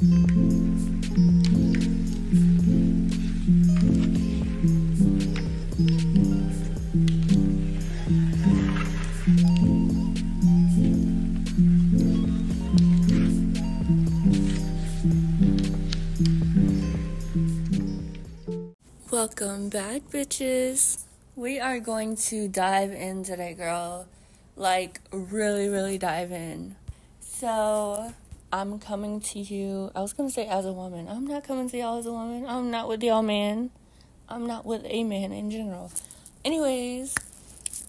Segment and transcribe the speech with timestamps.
[0.00, 0.48] Welcome
[19.68, 21.04] back, bitches.
[21.36, 24.06] We are going to dive in today, girl.
[24.56, 26.76] Like, really, really dive in.
[27.20, 28.14] So,
[28.52, 29.92] I'm coming to you.
[29.94, 31.06] I was gonna say as a woman.
[31.08, 32.46] I'm not coming to y'all as a woman.
[32.46, 33.70] I'm not with y'all, man.
[34.28, 35.92] I'm not with a man in general.
[36.44, 37.14] Anyways,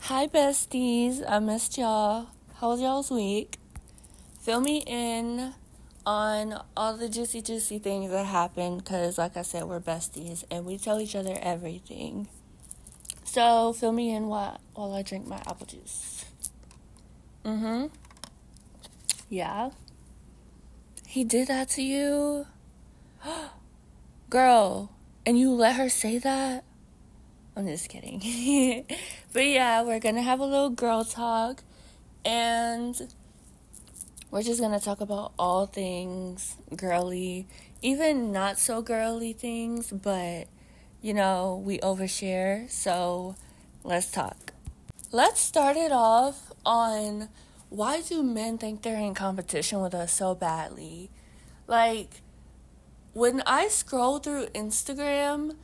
[0.01, 1.23] hi, besties.
[1.27, 2.27] I missed y'all.
[2.55, 3.57] How was y'all's week?
[4.39, 5.55] Fill me in
[6.05, 10.65] on all the juicy, juicy things that happened because, like I said, we're besties and
[10.65, 12.27] we tell each other everything.
[13.23, 16.25] So, fill me in while, while I drink my apple juice.
[17.45, 17.85] Mm hmm.
[19.29, 19.71] Yeah.
[21.11, 22.45] He did that to you?
[24.29, 24.93] Girl,
[25.25, 26.63] and you let her say that?
[27.53, 28.85] I'm just kidding.
[29.33, 31.63] but yeah, we're gonna have a little girl talk
[32.23, 33.13] and
[34.31, 37.45] we're just gonna talk about all things girly,
[37.81, 40.47] even not so girly things, but
[41.01, 43.35] you know, we overshare, so
[43.83, 44.53] let's talk.
[45.11, 47.27] Let's start it off on
[47.71, 51.09] why do men think they're in competition with us so badly?
[51.67, 52.21] Like,
[53.13, 55.55] when I scroll through Instagram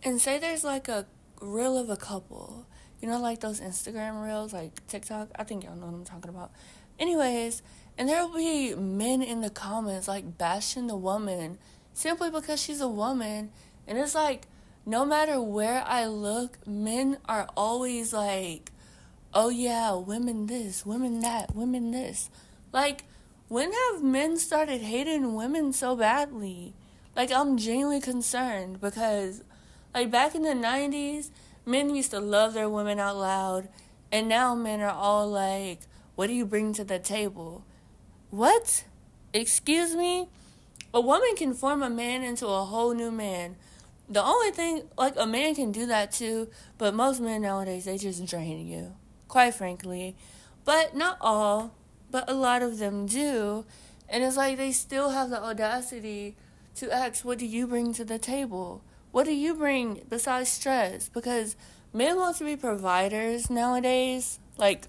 [0.00, 1.06] and say there's like a
[1.40, 2.66] reel of a couple,
[3.02, 6.28] you know, like those Instagram reels, like TikTok, I think y'all know what I'm talking
[6.28, 6.52] about.
[7.00, 7.62] Anyways,
[7.98, 11.58] and there'll be men in the comments like bashing the woman
[11.92, 13.50] simply because she's a woman.
[13.88, 14.46] And it's like,
[14.84, 18.70] no matter where I look, men are always like,
[19.34, 22.30] oh yeah, women this, women that, women this.
[22.72, 23.04] Like,
[23.48, 26.74] when have men started hating women so badly?
[27.14, 29.42] Like, I'm genuinely concerned because,
[29.94, 31.30] like, back in the 90s,
[31.64, 33.68] men used to love their women out loud,
[34.12, 35.80] and now men are all like,
[36.14, 37.64] what do you bring to the table?
[38.30, 38.84] What?
[39.32, 40.28] Excuse me?
[40.92, 43.56] A woman can form a man into a whole new man.
[44.08, 47.98] The only thing, like, a man can do that too, but most men nowadays, they
[47.98, 48.94] just drain you,
[49.36, 50.16] quite frankly.
[50.64, 51.74] But not all,
[52.10, 53.66] but a lot of them do.
[54.08, 56.36] And it's like they still have the audacity
[56.76, 58.82] to ask, What do you bring to the table?
[59.12, 61.10] What do you bring besides stress?
[61.10, 61.54] Because
[61.92, 64.38] men want to be providers nowadays.
[64.56, 64.88] Like,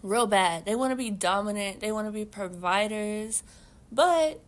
[0.00, 0.64] real bad.
[0.64, 3.42] They want to be dominant, they want to be providers,
[3.90, 4.38] but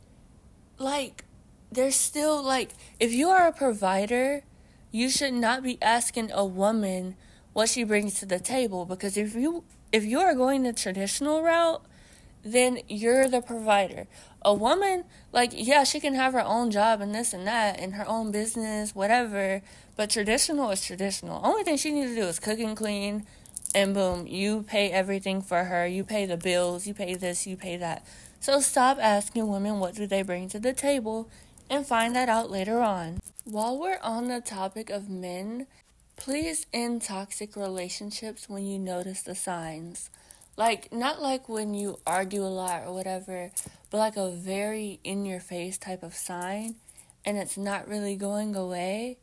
[0.79, 1.25] like
[1.73, 2.71] they're still like
[3.01, 4.45] if you are a provider,
[4.93, 7.17] you should not be asking a woman
[7.53, 11.43] what she brings to the table because if you if you are going the traditional
[11.43, 11.85] route,
[12.43, 14.07] then you're the provider.
[14.45, 17.95] A woman, like, yeah, she can have her own job and this and that and
[17.95, 19.62] her own business, whatever,
[19.97, 21.41] but traditional is traditional.
[21.45, 23.27] Only thing she needs to do is cook and clean,
[23.75, 25.87] and boom, you pay everything for her.
[25.87, 28.05] You pay the bills, you pay this, you pay that.
[28.41, 31.29] So stop asking women what do they bring to the table
[31.71, 33.21] and find that out later on.
[33.45, 35.67] While we're on the topic of men,
[36.17, 40.11] please end toxic relationships when you notice the signs.
[40.56, 43.50] Like, not like when you argue a lot or whatever,
[43.91, 46.77] but like a very in your face type of sign
[47.25, 49.19] and it's not really going away,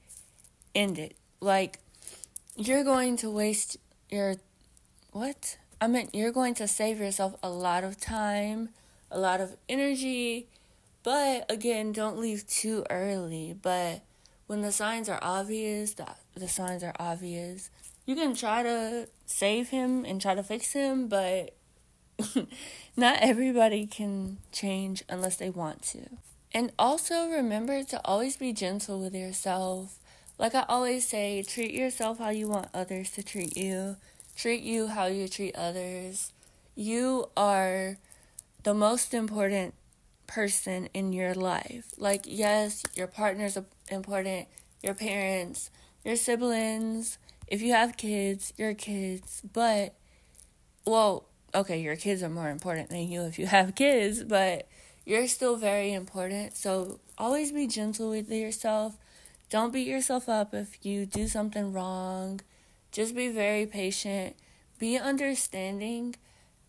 [0.73, 1.15] end it.
[1.39, 1.79] Like,
[2.55, 3.77] you're going to waste
[4.09, 4.35] you're
[5.11, 5.57] what?
[5.81, 8.69] I meant you're going to save yourself a lot of time,
[9.11, 10.47] a lot of energy,
[11.03, 13.55] but again, don't leave too early.
[13.59, 14.01] But
[14.47, 16.07] when the signs are obvious, the,
[16.39, 17.69] the signs are obvious.
[18.05, 21.55] You can try to save him and try to fix him, but
[22.97, 26.07] not everybody can change unless they want to.
[26.51, 29.99] And also remember to always be gentle with yourself
[30.39, 33.97] like I always say, treat yourself how you want others to treat you.
[34.37, 36.31] Treat you how you treat others.
[36.75, 37.97] You are
[38.63, 39.73] the most important
[40.27, 41.87] person in your life.
[41.97, 43.57] Like, yes, your partner's
[43.91, 44.47] important,
[44.81, 45.71] your parents,
[46.03, 47.17] your siblings,
[47.47, 49.95] if you have kids, your kids, but,
[50.85, 54.67] well, okay, your kids are more important than you if you have kids, but
[55.05, 56.55] you're still very important.
[56.55, 58.97] So always be gentle with yourself.
[59.49, 62.41] Don't beat yourself up if you do something wrong.
[62.91, 64.35] Just be very patient.
[64.77, 66.15] Be understanding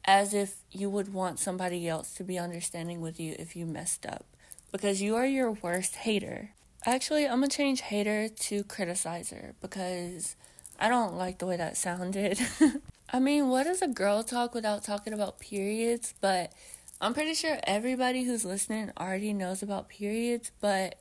[0.05, 4.06] as if you would want somebody else to be understanding with you if you messed
[4.06, 4.25] up.
[4.73, 6.53] Because you are your worst hater.
[6.87, 10.35] Actually, I'm gonna change hater to criticizer because
[10.79, 12.41] I don't like the way that sounded.
[13.12, 16.15] I mean, what is a girl talk without talking about periods?
[16.23, 16.53] But
[16.99, 20.99] I'm pretty sure everybody who's listening already knows about periods, but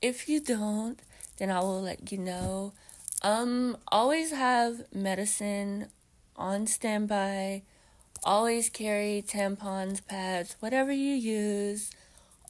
[0.00, 0.98] if you don't,
[1.36, 2.72] then I will let you know.
[3.22, 5.88] Um, always have medicine
[6.36, 7.62] on standby.
[8.24, 11.90] Always carry tampons, pads, whatever you use.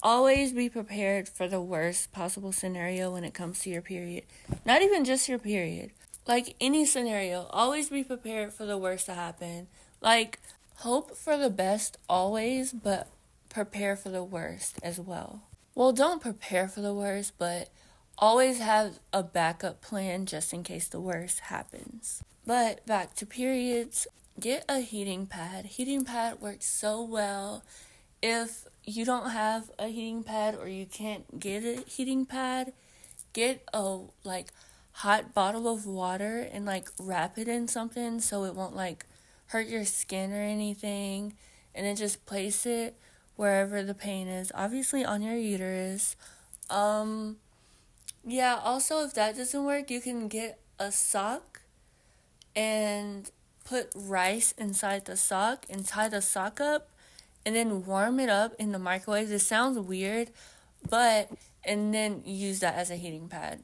[0.02, 4.24] Always be prepared for the worst possible scenario when it comes to your period.
[4.64, 5.92] Not even just your period.
[6.26, 9.68] Like any scenario, always be prepared for the worst to happen.
[10.00, 10.40] Like,
[10.78, 13.08] hope for the best always, but
[13.48, 15.42] prepare for the worst as well.
[15.76, 17.70] Well, don't prepare for the worst, but
[18.18, 22.24] always have a backup plan just in case the worst happens.
[22.44, 24.08] But back to periods,
[24.40, 25.66] get a heating pad.
[25.66, 27.62] Heating pad works so well.
[28.20, 32.72] If you don't have a heating pad or you can't get a heating pad,
[33.32, 34.52] get a like
[34.92, 39.06] hot bottle of water and like wrap it in something so it won't like
[39.46, 41.34] hurt your skin or anything
[41.74, 42.96] and then just place it
[43.36, 46.16] wherever the pain is obviously on your uterus.
[46.68, 47.36] Um
[48.24, 51.62] yeah also if that doesn't work you can get a sock
[52.54, 53.30] and
[53.64, 56.88] put rice inside the sock and tie the sock up
[57.44, 60.30] and then warm it up in the microwave this sounds weird
[60.88, 61.30] but
[61.64, 63.62] and then use that as a heating pad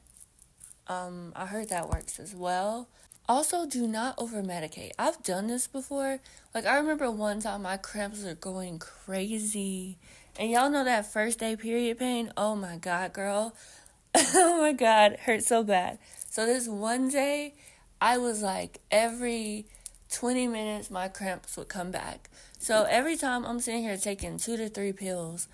[0.89, 2.89] um, I heard that works as well.
[3.27, 4.91] Also, do not over medicate.
[4.97, 6.19] I've done this before.
[6.55, 9.99] Like, I remember one time my cramps were going crazy.
[10.39, 12.33] And y'all know that first day period pain?
[12.35, 13.55] Oh my god, girl.
[14.15, 15.99] oh my god, hurt so bad.
[16.27, 17.53] So, this one day,
[18.01, 19.67] I was like, every
[20.11, 22.29] 20 minutes, my cramps would come back.
[22.57, 25.47] So, every time I'm sitting here taking two to three pills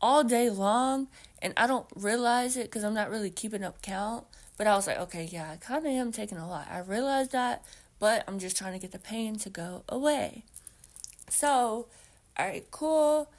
[0.00, 1.08] all day long,
[1.40, 4.24] and I don't realize it because I'm not really keeping up count.
[4.60, 6.68] But I was like, okay, yeah, I kind of am taking a lot.
[6.70, 7.64] I realized that,
[7.98, 10.44] but I'm just trying to get the pain to go away.
[11.30, 11.86] So,
[12.38, 13.30] all right, cool.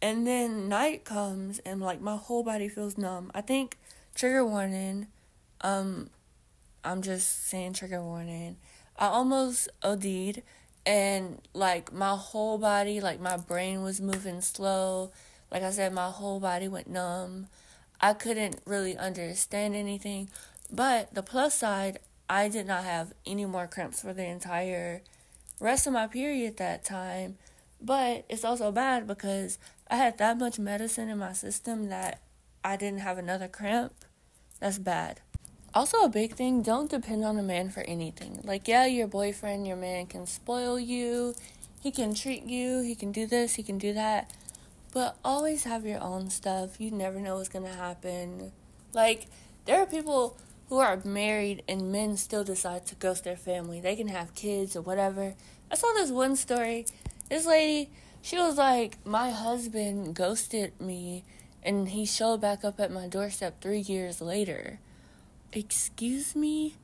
[0.00, 3.30] And then night comes and like my whole body feels numb.
[3.34, 3.76] I think
[4.14, 5.08] trigger warning.
[5.60, 6.08] Um,
[6.82, 8.56] I'm just saying trigger warning.
[8.98, 10.42] I almost OD'd
[10.86, 15.10] and like my whole body, like my brain was moving slow.
[15.50, 17.48] Like I said, my whole body went numb.
[18.00, 20.28] I couldn't really understand anything.
[20.70, 21.98] But the plus side,
[22.28, 25.02] I did not have any more cramps for the entire
[25.60, 27.38] rest of my period that time.
[27.80, 29.58] But it's also bad because
[29.90, 32.20] I had that much medicine in my system that
[32.64, 33.92] I didn't have another cramp.
[34.60, 35.20] That's bad.
[35.74, 38.40] Also, a big thing don't depend on a man for anything.
[38.44, 41.34] Like, yeah, your boyfriend, your man can spoil you,
[41.80, 44.30] he can treat you, he can do this, he can do that.
[44.92, 46.80] But always have your own stuff.
[46.80, 48.52] You never know what's gonna happen.
[48.92, 49.26] Like,
[49.64, 50.36] there are people
[50.68, 53.80] who are married and men still decide to ghost their family.
[53.80, 55.34] They can have kids or whatever.
[55.72, 56.86] I saw this one story.
[57.28, 57.90] This lady,
[58.22, 61.24] she was like, My husband ghosted me
[61.64, 64.78] and he showed back up at my doorstep three years later.
[65.54, 66.74] Excuse me?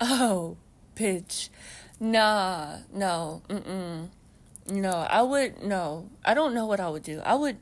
[0.00, 0.56] Oh,
[0.96, 1.50] bitch.
[2.00, 4.08] Nah, no, mm-mm.
[4.66, 6.08] No, I would, no.
[6.24, 7.20] I don't know what I would do.
[7.22, 7.58] I would,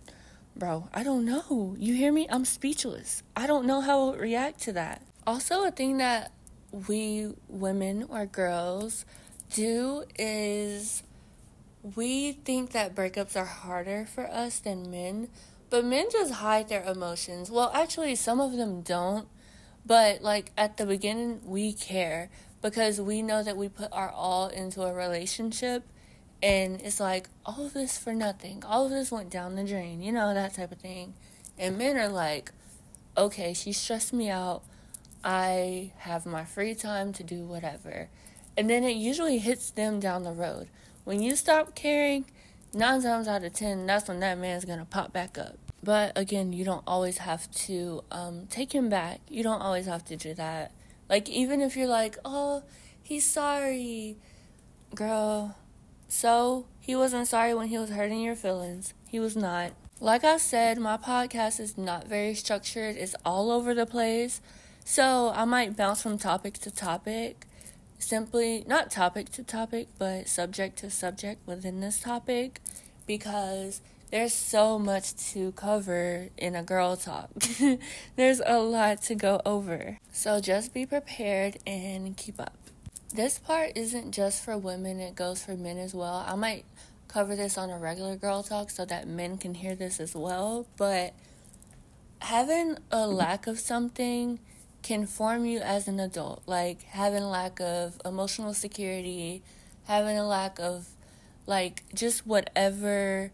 [0.54, 1.74] bro, I don't know.
[1.78, 2.28] You hear me?
[2.30, 3.24] I'm speechless.
[3.34, 5.02] I don't know how I would react to that.
[5.26, 6.30] Also, a thing that
[6.88, 9.04] we women or girls
[9.52, 11.02] do is
[11.96, 15.28] we think that breakups are harder for us than men,
[15.70, 17.50] but men just hide their emotions.
[17.50, 19.26] Well, actually, some of them don't,
[19.86, 22.30] but like at the beginning, we care
[22.62, 25.84] because we know that we put our all into a relationship
[26.42, 28.62] and it's like all of this for nothing.
[28.66, 31.14] All of this went down the drain, you know, that type of thing.
[31.58, 32.52] And men are like,
[33.16, 34.62] okay, she stressed me out
[35.26, 38.08] I have my free time to do whatever.
[38.56, 40.68] And then it usually hits them down the road.
[41.02, 42.26] When you stop caring,
[42.72, 45.65] nine times out of ten, that's when that man's gonna pop back up.
[45.82, 49.20] But again, you don't always have to um, take him back.
[49.28, 50.72] You don't always have to do that.
[51.08, 52.64] Like, even if you're like, oh,
[53.02, 54.16] he's sorry,
[54.94, 55.56] girl.
[56.08, 58.94] So, he wasn't sorry when he was hurting your feelings.
[59.08, 59.72] He was not.
[60.00, 64.42] Like I said, my podcast is not very structured, it's all over the place.
[64.84, 67.46] So I might bounce from topic to topic,
[67.98, 72.60] simply not topic to topic, but subject to subject within this topic
[73.06, 73.80] because
[74.10, 77.30] there's so much to cover in a girl talk.
[78.16, 79.98] there's a lot to go over.
[80.12, 82.54] So just be prepared and keep up.
[83.14, 86.24] This part isn't just for women, it goes for men as well.
[86.26, 86.64] I might
[87.08, 90.66] cover this on a regular girl talk so that men can hear this as well,
[90.76, 91.14] but
[92.20, 94.38] having a lack of something
[94.82, 96.42] can form you as an adult.
[96.46, 99.42] Like having a lack of emotional security,
[99.84, 100.88] having a lack of
[101.46, 103.32] like just whatever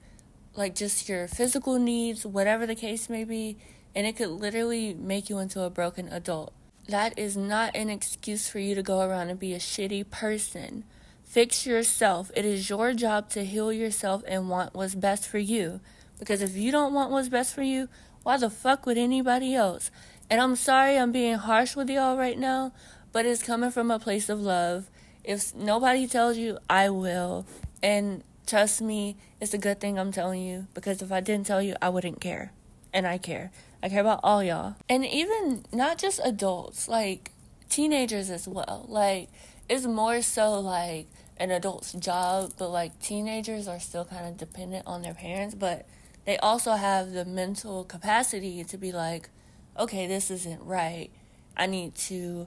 [0.55, 3.57] like just your physical needs, whatever the case may be,
[3.95, 6.53] and it could literally make you into a broken adult.
[6.89, 10.85] That is not an excuse for you to go around and be a shitty person.
[11.23, 12.31] Fix yourself.
[12.37, 15.81] It is your job to heal yourself and want what's best for you.
[16.19, 17.89] Because if you don't want what's best for you,
[18.23, 19.91] why the fuck would anybody else?
[20.29, 22.73] And I'm sorry I'm being harsh with y'all right now,
[23.13, 24.91] but it's coming from a place of love.
[25.25, 27.47] If nobody tells you, I will.
[27.83, 31.63] And trust me, it's a good thing I'm telling you because if I didn't tell
[31.63, 32.53] you, I wouldn't care.
[32.93, 33.51] And I care.
[33.83, 34.77] I care about all y'all.
[34.89, 37.31] And even not just adults, like
[37.69, 38.85] teenagers as well.
[38.89, 39.29] Like,
[39.69, 41.09] it's more so like
[41.39, 45.87] an adult's job, but like teenagers are still kind of dependent on their parents, but
[46.25, 49.31] they also have the mental capacity to be like,
[49.79, 51.11] okay, this isn't right.
[51.57, 52.47] I need to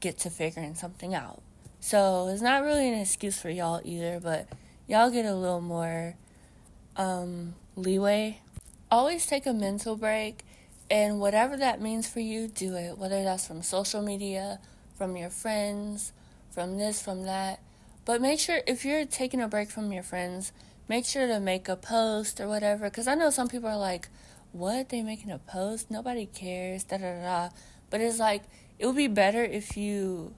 [0.00, 1.42] get to figuring something out.
[1.80, 4.48] So it's not really an excuse for y'all either, but
[4.86, 6.16] y'all get a little more
[6.96, 8.40] um, leeway.
[8.90, 10.44] Always take a mental break,
[10.90, 12.98] and whatever that means for you, do it.
[12.98, 14.60] Whether that's from social media,
[14.96, 16.12] from your friends,
[16.50, 17.60] from this, from that.
[18.04, 20.52] But make sure if you're taking a break from your friends,
[20.88, 22.90] make sure to make a post or whatever.
[22.90, 24.08] Because I know some people are like,
[24.52, 24.90] what?
[24.90, 25.90] They making a post?
[25.90, 26.84] Nobody cares.
[26.84, 27.48] Da da da.
[27.90, 28.42] But it's like,
[28.78, 30.34] it would be better if you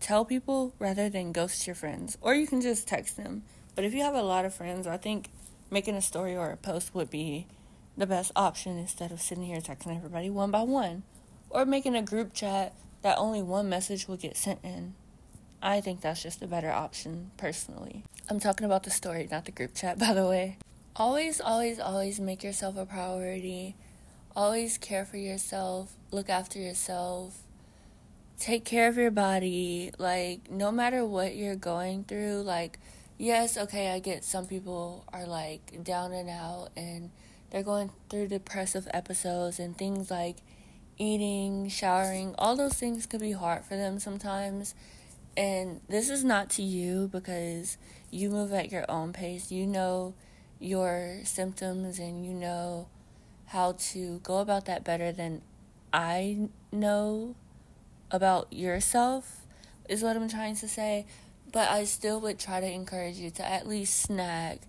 [0.00, 2.18] tell people rather than ghost your friends.
[2.20, 3.42] Or you can just text them.
[3.74, 5.30] But if you have a lot of friends, I think
[5.70, 7.46] making a story or a post would be
[7.96, 11.02] the best option instead of sitting here texting everybody one by one.
[11.50, 14.94] Or making a group chat that only one message will get sent in.
[15.62, 18.04] I think that's just a better option personally.
[18.28, 20.56] I'm talking about the story, not the group chat, by the way.
[20.96, 23.76] Always, always, always make yourself a priority.
[24.36, 27.42] Always care for yourself, look after yourself,
[28.40, 29.92] take care of your body.
[29.98, 32.80] Like, no matter what you're going through, like,
[33.18, 37.10] yes, okay, I get some people are like down and out and
[37.50, 40.38] they're going through depressive episodes and things like
[40.98, 44.74] eating, showering, all those things could be hard for them sometimes.
[45.36, 47.76] And this is not to you because
[48.10, 49.52] you move at your own pace.
[49.52, 50.14] You know
[50.58, 52.88] your symptoms and you know
[53.46, 55.42] how to go about that better than
[55.92, 57.34] I know
[58.10, 59.46] about yourself,
[59.88, 61.06] is what I'm trying to say.
[61.52, 64.60] But I still would try to encourage you to at least snack,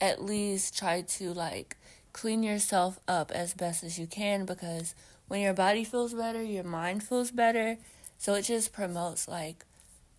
[0.00, 1.76] at least try to like
[2.12, 4.94] clean yourself up as best as you can because
[5.28, 7.76] when your body feels better, your mind feels better.
[8.18, 9.64] So it just promotes like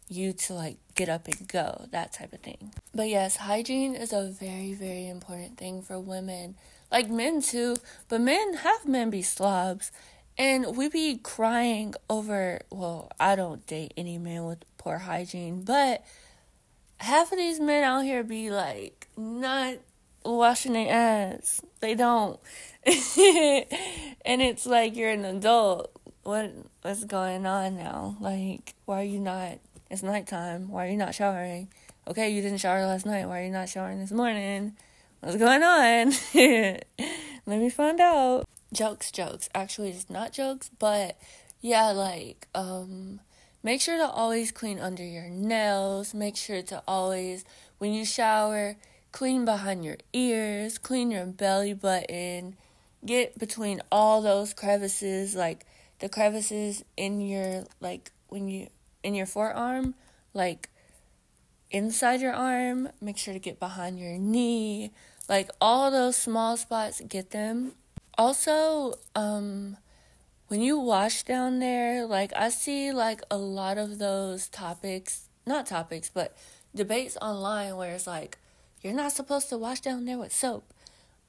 [0.08, 2.74] you to like get up and go, that type of thing.
[2.94, 6.56] But yes, hygiene is a very, very important thing for women.
[6.92, 7.76] Like men too,
[8.08, 9.92] but men have men be slobs.
[10.40, 16.04] And we be crying over, well, I don't date any man with poor hygiene, but
[16.98, 19.76] half of these men out here be like not
[20.26, 21.62] washing their ass.
[21.82, 22.40] They don't.
[22.86, 25.92] and it's like you're an adult.
[26.24, 28.18] What what's going on now?
[28.20, 30.70] Like, why are you not it's nighttime.
[30.70, 31.70] Why are you not showering?
[32.08, 33.28] Okay, you didn't shower last night.
[33.28, 34.78] Why are you not showering this morning?
[35.20, 36.14] What's going on?
[37.46, 38.48] Let me find out.
[38.72, 39.50] Jokes, jokes.
[39.56, 41.18] Actually, it's not jokes, but
[41.62, 43.20] yeah, like, um,
[43.64, 46.14] make sure to always clean under your nails.
[46.14, 47.46] Make sure to always,
[47.80, 48.76] when you shower,
[49.12, 52.56] clean behind your ears, clean your belly button,
[53.06, 55.66] get between all those crevices, like
[56.00, 58.68] the crevices in your, like, when you
[59.04, 59.96] in your forearm,
[60.34, 60.70] like
[61.72, 64.92] inside your arm, make sure to get behind your knee,
[65.28, 67.74] like all those small spots, get them.
[68.20, 69.78] Also, um,
[70.50, 75.66] when you wash down there, like I see like a lot of those topics, not
[75.66, 76.36] topics, but
[76.76, 78.38] debates online where it's like,
[78.82, 80.74] you're not supposed to wash down there with soap.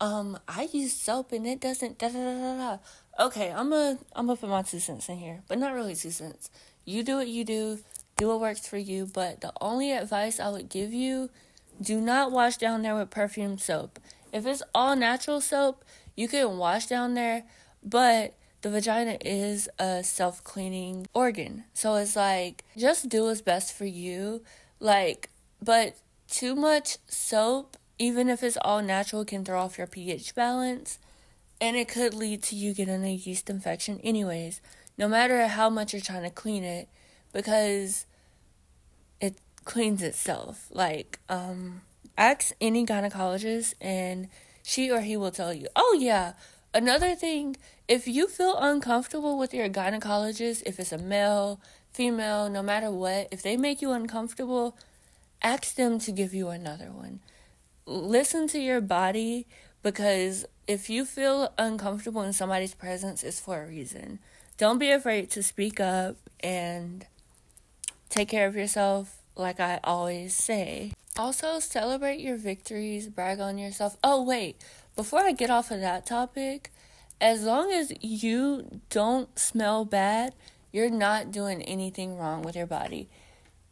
[0.00, 2.78] Um, I use soap and it doesn't da da da da da.
[3.24, 6.10] Okay, I'm a I'm gonna put my two cents in here, but not really two
[6.10, 6.50] cents.
[6.84, 7.78] You do what you do,
[8.16, 9.06] do what works for you.
[9.06, 11.30] But the only advice I would give you
[11.80, 14.00] do not wash down there with perfume soap.
[14.32, 15.84] If it's all natural soap,
[16.16, 17.44] you can wash down there,
[17.82, 21.64] but the vagina is a self cleaning organ.
[21.72, 24.42] So it's like, just do what's best for you.
[24.78, 25.30] Like,
[25.62, 25.96] but
[26.28, 30.98] too much soap, even if it's all natural, can throw off your pH balance.
[31.60, 34.62] And it could lead to you getting a yeast infection, anyways
[35.00, 36.86] no matter how much you're trying to clean it,
[37.32, 38.04] because
[39.18, 40.68] it cleans itself.
[40.70, 41.80] Like, um,
[42.18, 44.28] ask any gynecologist and
[44.70, 46.34] she or he will tell you, oh, yeah.
[46.72, 47.56] Another thing,
[47.88, 51.60] if you feel uncomfortable with your gynecologist, if it's a male,
[51.92, 54.76] female, no matter what, if they make you uncomfortable,
[55.42, 57.18] ask them to give you another one.
[57.84, 59.48] listen to your body
[59.82, 64.20] because if you feel uncomfortable in somebody's presence, it's for a reason.
[64.56, 67.04] Don't be afraid to speak up and
[68.08, 70.92] take care of yourself, like I always say.
[71.20, 73.98] Also, celebrate your victories, brag on yourself.
[74.02, 74.56] Oh, wait,
[74.96, 76.72] before I get off of that topic,
[77.20, 80.34] as long as you don't smell bad,
[80.72, 83.10] you're not doing anything wrong with your body.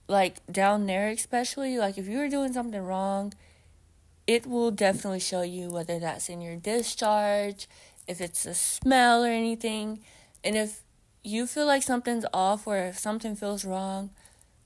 [0.09, 3.33] Like down there, especially, like if you're doing something wrong,
[4.27, 7.67] it will definitely show you whether that's in your discharge,
[8.07, 10.01] if it's a smell or anything.
[10.45, 10.83] And if
[11.25, 14.11] you feel like something's off or if something feels wrong,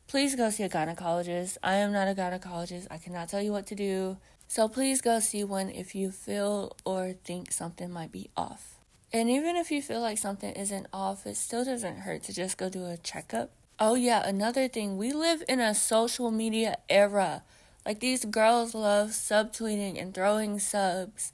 [0.07, 1.59] please go see a gynecologist.
[1.63, 2.87] I am not a gynecologist.
[2.91, 4.19] I cannot tell you what to do.
[4.49, 8.77] So please go see one if you feel or think something might be off.
[9.13, 12.59] And even if you feel like something isn't off, it still doesn't hurt to just
[12.59, 13.51] go do a checkup.
[13.79, 17.43] Oh, yeah, another thing, we live in a social media era.
[17.85, 21.33] Like these girls love subtweeting and throwing subs,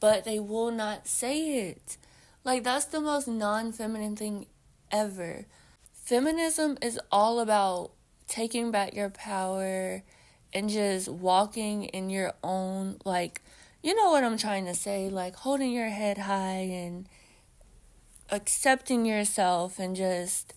[0.00, 1.98] but they will not say it.
[2.44, 4.46] Like that's the most non feminine thing
[4.90, 5.44] ever.
[5.92, 7.92] Feminism is all about
[8.32, 10.02] taking back your power
[10.54, 13.42] and just walking in your own like
[13.82, 17.08] you know what I'm trying to say, like holding your head high and
[18.30, 20.54] accepting yourself and just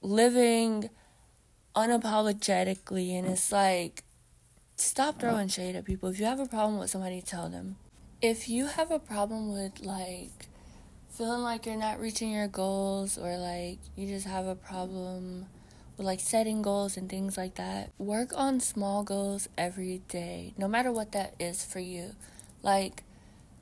[0.00, 0.88] living
[1.74, 4.04] unapologetically and it's like
[4.76, 6.08] stop throwing shade at people.
[6.08, 7.76] If you have a problem with somebody, tell them.
[8.22, 10.46] If you have a problem with like
[11.10, 15.46] feeling like you're not reaching your goals or like you just have a problem
[16.02, 20.66] with like setting goals and things like that, work on small goals every day, no
[20.66, 22.16] matter what that is for you.
[22.60, 23.04] Like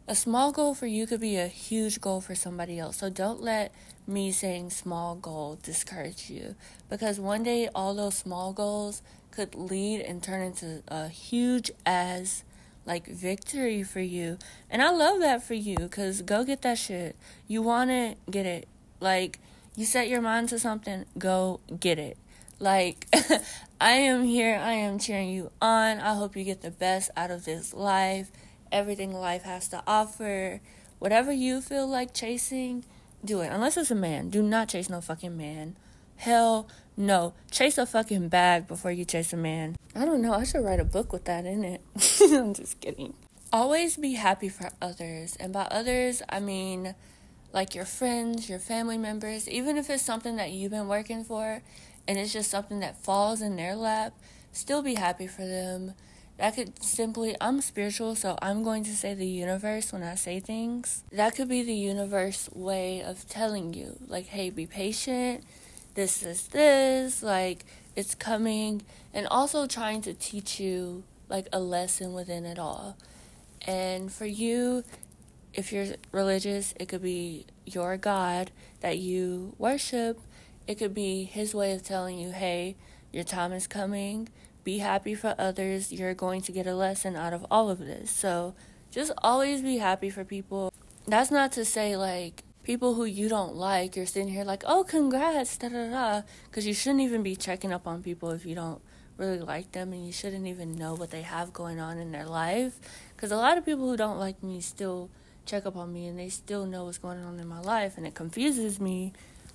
[0.09, 2.97] a small goal for you could be a huge goal for somebody else.
[2.97, 3.73] So don't let
[4.06, 6.54] me saying small goal discourage you
[6.88, 12.42] because one day all those small goals could lead and turn into a huge as
[12.87, 14.38] like victory for you.
[14.70, 17.16] And I love that for you cuz go get that shit.
[17.47, 18.66] You want it, get it.
[18.99, 19.38] Like
[19.76, 22.16] you set your mind to something, go get it.
[22.61, 23.07] Like
[23.81, 25.99] I am here, I am cheering you on.
[25.99, 28.31] I hope you get the best out of this life.
[28.70, 30.61] Everything life has to offer.
[30.99, 32.85] Whatever you feel like chasing,
[33.25, 33.49] do it.
[33.51, 34.29] Unless it's a man.
[34.29, 35.77] Do not chase no fucking man.
[36.16, 36.68] Hell
[36.99, 37.33] no.
[37.51, 39.77] Chase a fucking bag before you chase a man.
[39.96, 40.35] I don't know.
[40.35, 41.81] I should write a book with that in it.
[42.20, 43.14] I'm just kidding.
[43.51, 45.35] Always be happy for others.
[45.40, 46.94] And by others, I mean
[47.53, 51.62] like your friends, your family members, even if it's something that you've been working for
[52.11, 54.12] and it's just something that falls in their lap,
[54.51, 55.94] still be happy for them.
[56.38, 60.40] That could simply, I'm spiritual, so I'm going to say the universe when I say
[60.40, 61.05] things.
[61.12, 65.44] That could be the universe way of telling you, like, hey, be patient
[65.94, 72.12] this is this, like it's coming, and also trying to teach you like a lesson
[72.12, 72.96] within it all.
[73.66, 74.85] And for you,
[75.53, 80.18] if you're religious, it could be your God that you worship.
[80.66, 82.77] It could be His way of telling you, hey,
[83.12, 84.29] your time is coming.
[84.62, 85.92] Be happy for others.
[85.92, 88.11] You're going to get a lesson out of all of this.
[88.11, 88.55] So
[88.90, 90.73] just always be happy for people.
[91.07, 94.85] That's not to say, like, people who you don't like, you're sitting here like, oh,
[94.85, 96.23] congrats, da da da.
[96.44, 98.81] Because you shouldn't even be checking up on people if you don't
[99.16, 102.27] really like them and you shouldn't even know what they have going on in their
[102.27, 102.79] life.
[103.14, 105.11] Because a lot of people who don't like me still
[105.46, 108.07] check up on me and they still know what's going on in my life and
[108.07, 109.12] it confuses me.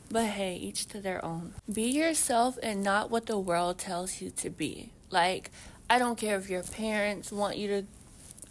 [0.09, 1.53] But hey, each to their own.
[1.71, 4.91] Be yourself and not what the world tells you to be.
[5.09, 5.51] Like,
[5.89, 7.83] I don't care if your parents want you to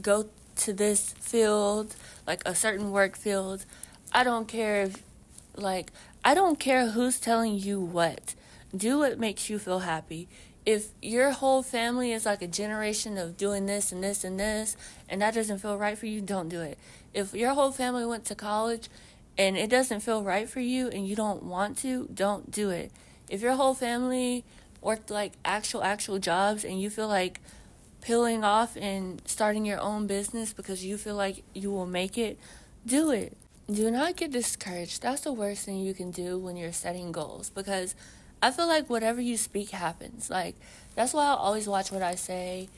[0.03, 3.65] go to this field, like a certain work field.
[4.13, 5.03] I don't care if,
[5.57, 5.93] like,
[6.25, 8.35] I don't care who's telling you what.
[8.77, 10.29] Do what makes you feel happy.
[10.67, 14.77] If your whole family is like a generation of doing this and this and this,
[15.09, 16.79] and that doesn't feel right for you, don't do it.
[17.13, 18.89] If your whole family went to college
[19.37, 22.93] and it doesn't feel right for you and you don't want to, don't do it.
[23.29, 24.45] If your whole family
[24.81, 27.41] worked like actual, actual jobs and you feel like
[28.01, 32.39] peeling off and starting your own business because you feel like you will make it,
[32.87, 33.37] do it
[33.71, 35.03] do not get discouraged.
[35.03, 37.95] That's the worst thing you can do when you're setting goals because
[38.43, 40.29] I feel like whatever you speak happens.
[40.29, 40.57] Like,
[40.95, 42.69] that's why I always watch what I say,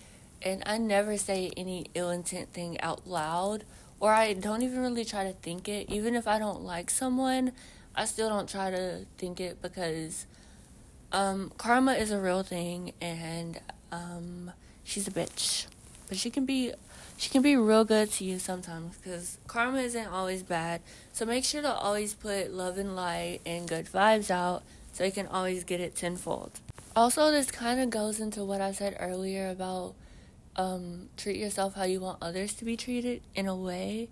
[0.43, 3.65] and I never say any ill intent thing out loud,
[4.01, 5.91] or I don't even really try to think it.
[5.91, 7.53] Even if I don't like someone,
[7.95, 10.27] I still don't try to think it because
[11.13, 14.51] um, karma is a real thing, and um,
[14.85, 15.67] she's a bitch.
[16.09, 16.73] But she can be
[17.17, 20.83] she can be real good to you sometimes because karma isn't always bad.
[21.13, 25.13] So make sure to always put love and light and good vibes out so you
[25.13, 26.61] can always get it tenfold.
[26.95, 29.95] Also, this kind of goes into what I said earlier about
[30.57, 34.09] um, treat yourself how you want others to be treated in a way,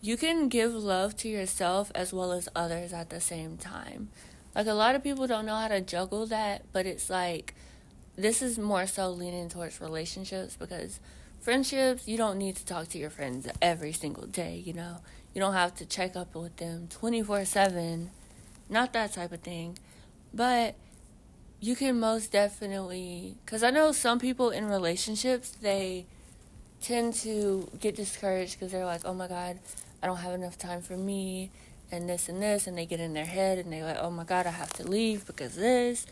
[0.00, 4.08] you can give love to yourself as well as others at the same time.
[4.54, 7.54] Like a lot of people don't know how to juggle that, but it's like
[8.16, 10.98] this is more so leaning towards relationships because
[11.40, 14.98] friendships, you don't need to talk to your friends every single day, you know.
[15.34, 18.10] You don't have to check up with them 24/7.
[18.68, 19.78] Not that type of thing.
[20.34, 20.74] But
[21.60, 26.06] you can most definitely cuz I know some people in relationships, they
[26.80, 29.58] tend to get discouraged because they're like, "Oh my god,
[30.02, 31.50] I don't have enough time for me."
[31.90, 34.24] and this and this and they get in their head and they're like oh my
[34.24, 36.06] god i have to leave because this.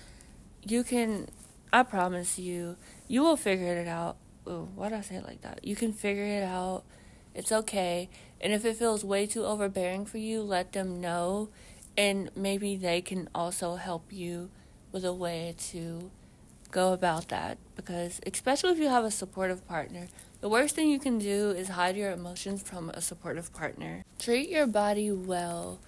[0.65, 1.29] You can
[1.73, 2.77] i promise you
[3.09, 4.17] you will figure it out.
[4.45, 5.65] Why did i say it like that?
[5.65, 6.85] You can figure it out.
[7.35, 8.09] It's okay.
[8.41, 11.51] And if it feels way too overbearing for you let them know.
[11.99, 14.51] And maybe they can also help you
[14.97, 16.11] with a way to
[16.71, 20.09] go about that because especially if you have a supportive partner
[20.41, 24.05] the worst thing you can do is hide your emotions from a supportive partner.
[24.19, 25.81] Treat your body well.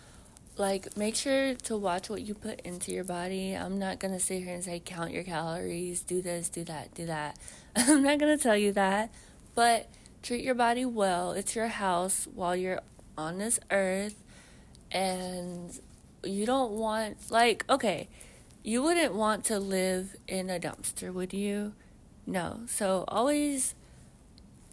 [0.57, 3.53] Like, make sure to watch what you put into your body.
[3.53, 7.07] I'm not gonna sit here and say count your calories, do this, do that, do
[7.07, 7.39] that.
[7.77, 9.13] I'm not gonna tell you that.
[9.55, 9.89] But
[10.23, 11.33] treat your body well.
[11.33, 12.81] It's your house while you're
[13.17, 14.25] on this earth.
[14.91, 15.79] And
[16.25, 18.09] you don't want, like, okay,
[18.69, 21.73] you wouldn't want to live in a dumpster, would you?
[22.27, 22.61] No.
[22.67, 23.75] So always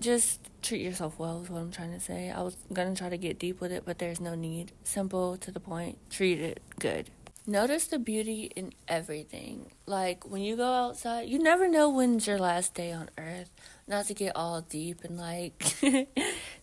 [0.01, 2.29] just treat yourself well is what I'm trying to say.
[2.29, 4.73] I was gonna try to get deep with it, but there's no need.
[4.83, 5.97] Simple to the point.
[6.09, 7.09] Treat it good.
[7.47, 9.71] Notice the beauty in everything.
[9.85, 13.49] Like when you go outside, you never know when's your last day on earth.
[13.87, 15.57] Not to get all deep and like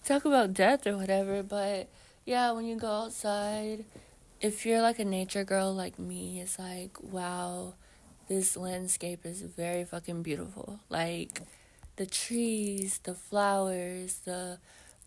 [0.04, 1.88] talk about death or whatever, but
[2.26, 3.86] yeah, when you go outside,
[4.42, 7.74] if you're like a nature girl like me, it's like, wow,
[8.26, 10.80] this landscape is very fucking beautiful.
[10.88, 11.40] Like
[11.94, 14.58] the trees, the flowers, the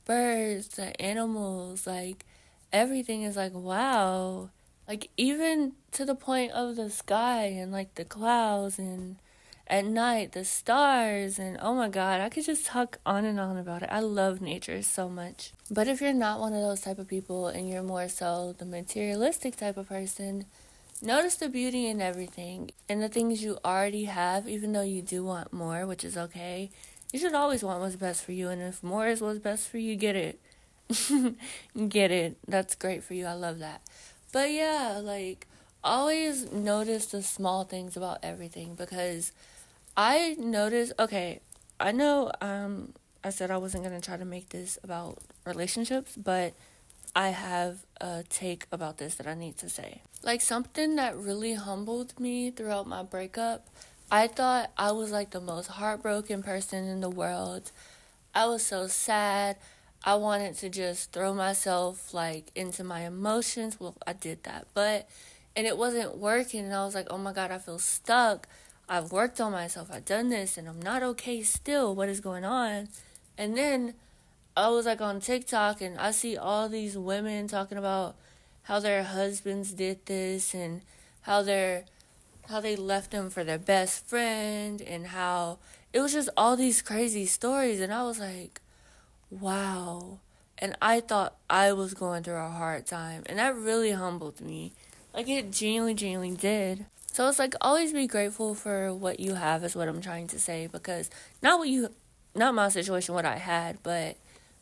[0.06, 2.26] birds, the animals, like
[2.71, 4.50] everything is like wow.
[4.88, 9.17] Like even to the point of the sky and like the clouds and
[9.67, 13.58] at night the stars and oh my god, I could just talk on and on
[13.58, 13.89] about it.
[13.91, 15.51] I love nature so much.
[15.71, 18.65] But if you're not one of those type of people and you're more so the
[18.65, 20.45] materialistic type of person,
[21.01, 25.25] Notice the beauty in everything and the things you already have, even though you do
[25.25, 26.71] want more, which is okay.
[27.12, 29.78] You should always want what's best for you, and if more is what's best for
[29.78, 30.39] you, get it.
[31.89, 32.38] get it.
[32.47, 33.25] That's great for you.
[33.25, 33.82] I love that.
[34.32, 35.47] But yeah, like,
[35.84, 39.34] always notice the small things about everything because
[39.97, 41.39] I notice, okay,
[41.79, 46.15] I know um, I said I wasn't going to try to make this about relationships,
[46.17, 46.53] but
[47.15, 50.01] I have a take about this that I need to say.
[50.21, 53.67] Like something that really humbled me throughout my breakup.
[54.12, 57.71] I thought I was like the most heartbroken person in the world.
[58.34, 59.55] I was so sad.
[60.03, 63.79] I wanted to just throw myself like into my emotions.
[63.79, 65.08] Well, I did that, but
[65.55, 68.47] and it wasn't working and I was like, "Oh my god, I feel stuck.
[68.88, 69.89] I've worked on myself.
[69.91, 71.95] I've done this and I'm not okay still.
[71.95, 72.89] What is going on?"
[73.38, 73.95] And then
[74.58, 78.15] I was like on TikTok and I see all these women talking about
[78.63, 80.82] how their husbands did this and
[81.21, 81.86] how their
[82.50, 85.58] how they left them for their best friend and how
[85.91, 88.62] it was just all these crazy stories and I was like,
[89.30, 90.19] wow.
[90.58, 94.71] And I thought I was going through a hard time and that really humbled me.
[95.13, 96.86] Like it genuinely, genuinely did.
[97.15, 100.38] So it's like always be grateful for what you have is what I'm trying to
[100.38, 101.10] say because
[101.41, 101.88] not what you
[102.36, 104.17] not my situation what I had, but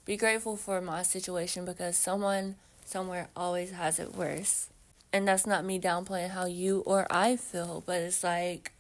[0.06, 4.70] be grateful for my situation because someone somewhere always has it worse.
[5.12, 8.72] And that's not me downplaying how you or I feel, but it's like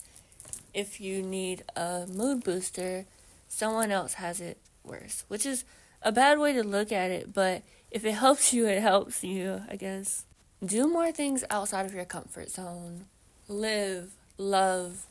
[0.75, 3.07] if you need a mood booster,
[3.47, 5.65] someone else has it worse, which is
[6.03, 9.63] a bad way to look at it, but if it helps you, it helps you,
[9.67, 10.25] I guess.
[10.63, 13.05] Do more things outside of your comfort zone.
[13.53, 15.05] Live, love,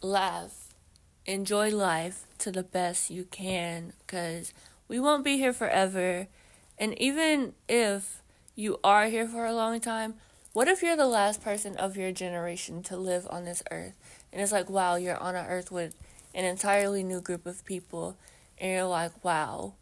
[0.00, 0.68] laugh,
[1.26, 4.54] enjoy life to the best you can because
[4.86, 6.28] we won't be here forever.
[6.78, 8.22] And even if
[8.54, 10.14] you are here for a long time,
[10.52, 13.94] what if you're the last person of your generation to live on this earth?
[14.32, 15.96] And it's like, wow, you're on an earth with
[16.36, 18.16] an entirely new group of people.
[18.58, 19.74] And you're like, wow.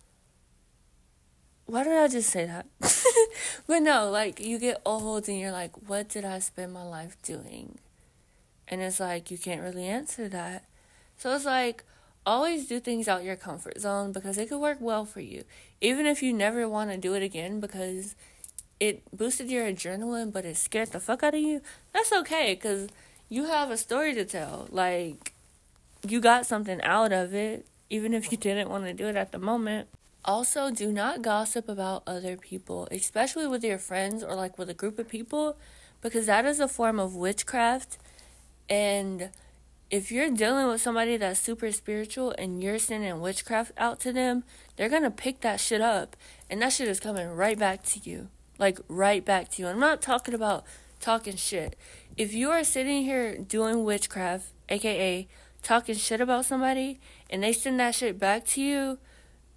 [1.67, 2.65] Why did I just say that?
[3.67, 7.19] but no, like, you get old and you're like, what did I spend my life
[7.23, 7.79] doing?
[8.71, 10.65] And it's like, you can't really answer that.
[11.19, 11.85] So it's like,
[12.25, 15.45] always do things out your comfort zone because it could work well for you.
[15.81, 18.15] Even if you never want to do it again because
[18.79, 21.61] it boosted your adrenaline but it scared the fuck out of you,
[21.93, 22.89] that's okay because
[23.29, 24.69] you have a story to tell.
[24.71, 25.35] Like,
[26.07, 27.67] you got something out of it.
[27.91, 29.89] even if you didn't want to do it at the moment.
[30.25, 34.75] Also, do not gossip about other people, especially with your friends or like with a
[34.75, 35.57] group of people,
[36.01, 37.99] because that is a form of witchcraft.
[38.71, 39.31] And
[39.91, 44.45] if you're dealing with somebody that's super spiritual and you're sending witchcraft out to them,
[44.77, 46.17] they're going to pick that shit up.
[46.49, 48.29] And that shit is coming right back to you.
[48.59, 49.69] Like, right back to you.
[49.69, 50.65] I'm not talking about
[51.01, 51.77] talking shit.
[52.17, 55.27] If you are sitting here doing witchcraft, aka
[55.63, 58.99] talking shit about somebody, and they send that shit back to you,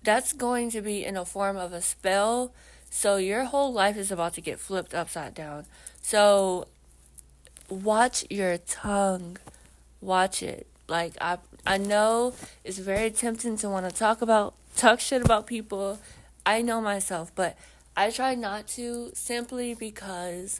[0.03, 2.53] that's going to be in a form of a spell.
[2.89, 5.65] So your whole life is about to get flipped upside down.
[6.01, 6.67] So
[7.69, 9.37] watch your tongue.
[10.01, 10.67] Watch it.
[10.87, 15.47] Like I I know it's very tempting to want to talk about talk shit about
[15.47, 15.99] people.
[16.45, 17.57] I know myself, but
[17.95, 20.59] I try not to simply because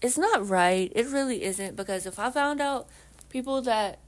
[0.00, 0.92] it's not right.
[0.94, 2.86] It really isn't because if I found out
[3.30, 3.98] people that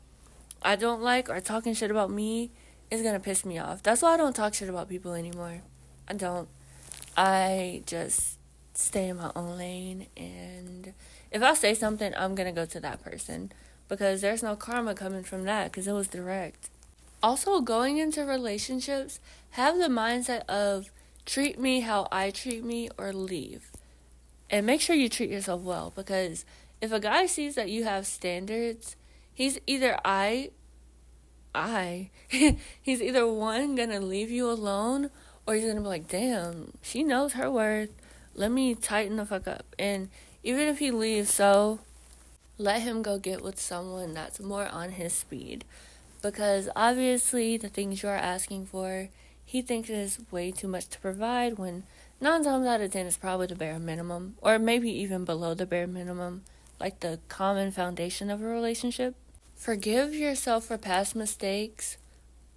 [0.62, 2.50] I don't like are talking shit about me,
[2.90, 3.82] it's gonna piss me off.
[3.82, 5.62] That's why I don't talk shit about people anymore.
[6.08, 6.48] I don't.
[7.16, 8.38] I just
[8.74, 10.92] stay in my own lane and
[11.36, 13.52] if I say something, I'm gonna go to that person
[13.88, 16.70] because there's no karma coming from that because it was direct.
[17.22, 19.20] Also, going into relationships,
[19.50, 20.90] have the mindset of
[21.26, 23.70] treat me how I treat me or leave.
[24.48, 26.46] And make sure you treat yourself well because
[26.80, 28.96] if a guy sees that you have standards,
[29.34, 30.52] he's either I
[31.54, 32.08] I.
[32.80, 35.10] he's either one gonna leave you alone
[35.46, 37.90] or he's gonna be like, damn, she knows her worth.
[38.34, 39.66] Let me tighten the fuck up.
[39.78, 40.08] And
[40.46, 41.80] even if he leaves, so
[42.56, 45.64] let him go get with someone that's more on his speed.
[46.22, 49.08] Because obviously, the things you're asking for,
[49.44, 51.82] he thinks is way too much to provide when
[52.20, 55.66] nine times out of ten is probably the bare minimum, or maybe even below the
[55.66, 56.44] bare minimum,
[56.78, 59.16] like the common foundation of a relationship.
[59.56, 61.96] Forgive yourself for past mistakes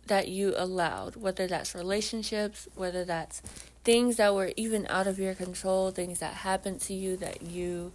[0.05, 3.41] that you allowed, whether that's relationships, whether that's
[3.89, 7.91] things that were even out of your control, things that happened to you that you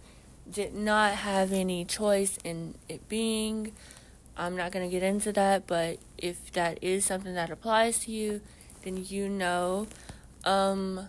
[0.51, 3.71] did not have any choice in it being.
[4.35, 8.11] I'm not going to get into that, but if that is something that applies to
[8.11, 8.41] you,
[8.83, 9.87] then you know.
[10.43, 11.07] Um,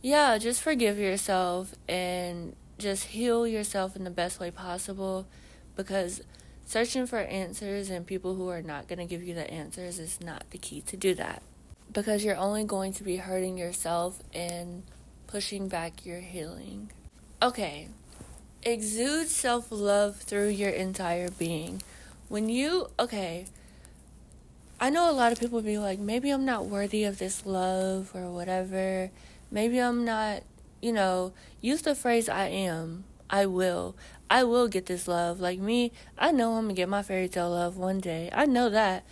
[0.00, 5.26] yeah, just forgive yourself and just heal yourself in the best way possible
[5.76, 6.22] because
[6.68, 10.20] Searching for answers and people who are not going to give you the answers is
[10.20, 11.40] not the key to do that.
[11.96, 14.82] Because you're only going to be hurting yourself and
[15.26, 16.90] pushing back your healing.
[17.42, 17.88] Okay,
[18.62, 21.80] exude self love through your entire being.
[22.28, 23.46] When you, okay,
[24.78, 28.10] I know a lot of people be like, maybe I'm not worthy of this love
[28.14, 29.10] or whatever.
[29.50, 30.42] Maybe I'm not,
[30.82, 31.32] you know,
[31.62, 33.04] use the phrase I am.
[33.30, 33.96] I will.
[34.28, 35.40] I will get this love.
[35.40, 38.28] Like me, I know I'm gonna get my fairy tale love one day.
[38.34, 39.02] I know that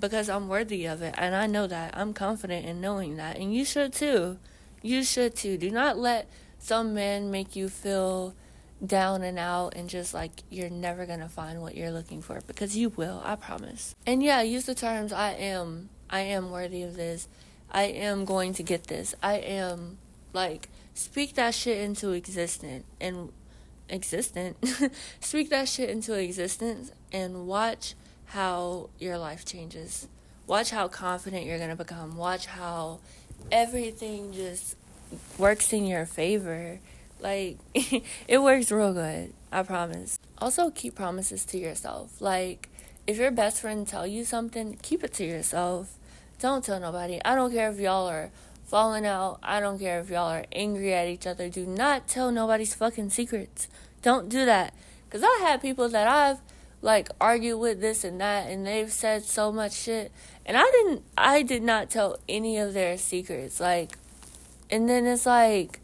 [0.00, 1.14] because I'm worthy of it.
[1.16, 1.96] And I know that.
[1.96, 3.36] I'm confident in knowing that.
[3.36, 4.38] And you should too.
[4.82, 5.56] You should too.
[5.56, 8.34] Do not let some men make you feel
[8.84, 12.76] down and out and just like you're never gonna find what you're looking for because
[12.76, 13.94] you will, I promise.
[14.06, 17.28] And yeah, use the terms I am, I am worthy of this,
[17.70, 19.98] I am going to get this, I am
[20.32, 23.30] like speak that shit into existence and
[23.90, 24.56] existent.
[25.20, 27.94] Speak that shit into existence and watch
[28.30, 30.06] how your life changes.
[30.46, 32.16] Watch how confident you're going to become.
[32.16, 33.00] Watch how
[33.50, 34.76] everything just
[35.36, 36.78] works in your favor.
[37.18, 39.32] Like, it works real good.
[39.50, 40.16] I promise.
[40.38, 42.20] Also, keep promises to yourself.
[42.20, 42.68] Like,
[43.04, 45.98] if your best friend tell you something, keep it to yourself.
[46.38, 47.20] Don't tell nobody.
[47.24, 48.30] I don't care if y'all are
[48.64, 49.40] falling out.
[49.42, 51.48] I don't care if y'all are angry at each other.
[51.48, 53.66] Do not tell nobody's fucking secrets.
[54.02, 54.72] Don't do that.
[55.04, 56.38] Because I had people that I've
[56.82, 60.12] like argue with this and that and they've said so much shit.
[60.46, 63.98] And I didn't I did not tell any of their secrets like
[64.70, 65.80] and then it's like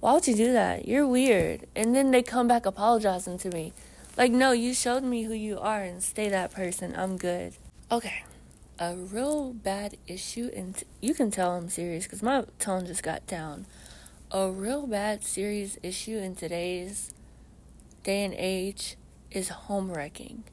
[0.00, 0.88] why would you do that?
[0.88, 1.66] You're weird.
[1.76, 3.74] And then they come back apologizing to me.
[4.16, 6.94] Like no you showed me who you are and stay that person.
[6.96, 7.54] I'm good.
[7.92, 8.24] Okay.
[8.78, 13.26] A real bad issue, and you can tell I'm serious because my tone just got
[13.26, 13.66] down.
[14.30, 17.10] A real bad, serious issue in today's
[18.04, 18.96] day and age
[19.30, 20.44] is home wrecking.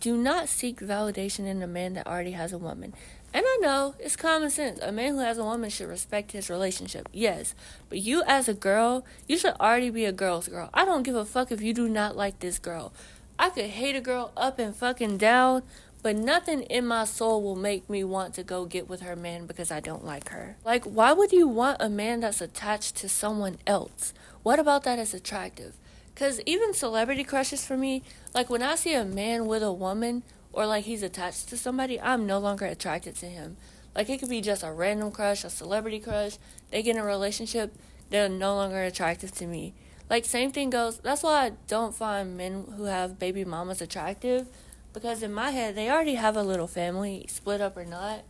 [0.00, 2.94] Do not seek validation in a man that already has a woman.
[3.32, 4.80] And I know it's common sense.
[4.80, 7.08] A man who has a woman should respect his relationship.
[7.12, 7.54] Yes.
[7.88, 10.70] But you, as a girl, you should already be a girl's girl.
[10.74, 12.92] I don't give a fuck if you do not like this girl.
[13.38, 15.62] I could hate a girl up and fucking down,
[16.02, 19.46] but nothing in my soul will make me want to go get with her man
[19.46, 20.56] because I don't like her.
[20.64, 24.12] Like, why would you want a man that's attached to someone else?
[24.42, 25.74] What about that is attractive?
[26.14, 28.02] Because even celebrity crushes for me,
[28.34, 32.00] like when I see a man with a woman, or like he's attached to somebody,
[32.00, 33.56] I'm no longer attracted to him.
[33.94, 36.38] Like it could be just a random crush, a celebrity crush.
[36.70, 37.74] They get in a relationship,
[38.10, 39.74] they're no longer attractive to me.
[40.08, 40.98] Like same thing goes.
[40.98, 44.48] That's why I don't find men who have baby mamas attractive,
[44.92, 48.24] because in my head they already have a little family, split up or not,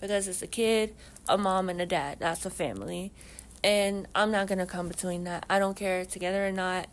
[0.00, 0.94] because it's a kid,
[1.28, 2.18] a mom, and a dad.
[2.20, 3.12] That's a family,
[3.64, 5.44] and I'm not gonna come between that.
[5.50, 6.86] I don't care together or not.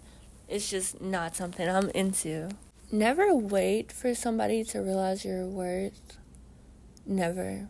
[0.51, 2.49] It's just not something I'm into.
[2.91, 6.17] Never wait for somebody to realize your worth.
[7.05, 7.69] Never.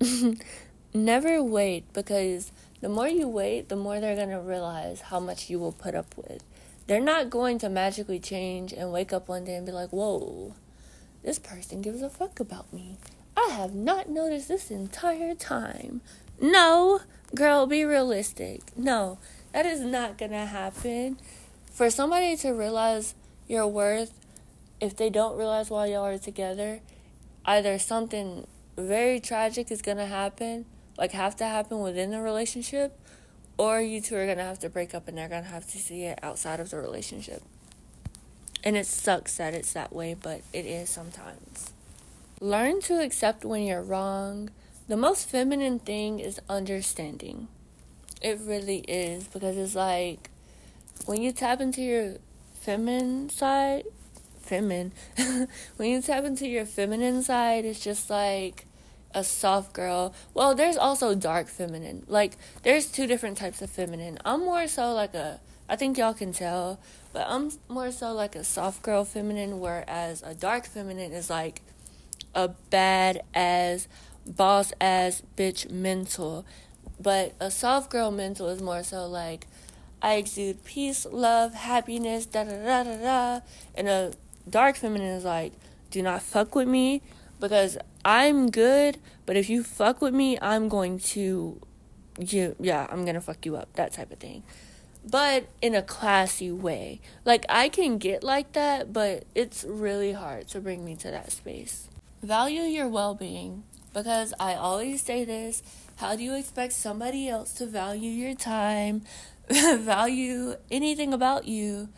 [0.94, 5.48] Never wait because the more you wait, the more they're going to realize how much
[5.48, 6.42] you will put up with.
[6.88, 10.56] They're not going to magically change and wake up one day and be like, whoa,
[11.22, 12.98] this person gives a fuck about me.
[13.36, 16.00] I have not noticed this entire time.
[16.40, 17.02] No,
[17.32, 18.76] girl, be realistic.
[18.76, 19.18] No,
[19.52, 21.16] that is not going to happen.
[21.70, 23.14] For somebody to realize
[23.48, 24.12] your worth,
[24.80, 26.80] if they don't realize while y'all are together,
[27.44, 30.64] either something very tragic is to happen
[31.00, 32.96] like have to happen within the relationship
[33.56, 36.04] or you two are to have to break up and they're to have to see
[36.04, 37.42] it outside of the relationship.
[38.62, 41.72] And it sucks that it's that way, but it is sometimes.
[42.40, 44.50] Learn to accept when you're wrong.
[44.88, 47.48] The most feminine thing is understanding.
[48.22, 50.29] It really is because it's like
[51.06, 52.16] when you tap into your
[52.54, 53.84] feminine side,
[54.40, 54.92] feminine,
[55.76, 58.66] when you tap into your feminine side, it's just like
[59.14, 60.14] a soft girl.
[60.34, 62.04] Well, there's also dark feminine.
[62.06, 64.18] Like there's two different types of feminine.
[64.24, 66.80] I'm more so like a I think y'all can tell,
[67.12, 71.62] but I'm more so like a soft girl feminine whereas a dark feminine is like
[72.34, 73.88] a bad ass
[74.26, 76.44] boss ass bitch mental.
[77.00, 79.46] But a soft girl mental is more so like
[80.02, 83.40] I exude peace, love, happiness, da da da da da.
[83.74, 84.12] And a
[84.48, 85.52] dark feminine is like,
[85.90, 87.02] do not fuck with me
[87.38, 91.60] because I'm good, but if you fuck with me, I'm going to
[92.18, 94.42] you yeah, I'm to fuck you up, that type of thing.
[95.08, 97.00] But in a classy way.
[97.24, 101.32] Like I can get like that, but it's really hard to bring me to that
[101.32, 101.88] space.
[102.22, 105.62] Value your well-being because I always say this,
[105.96, 109.02] how do you expect somebody else to value your time,
[109.78, 111.88] value anything about you,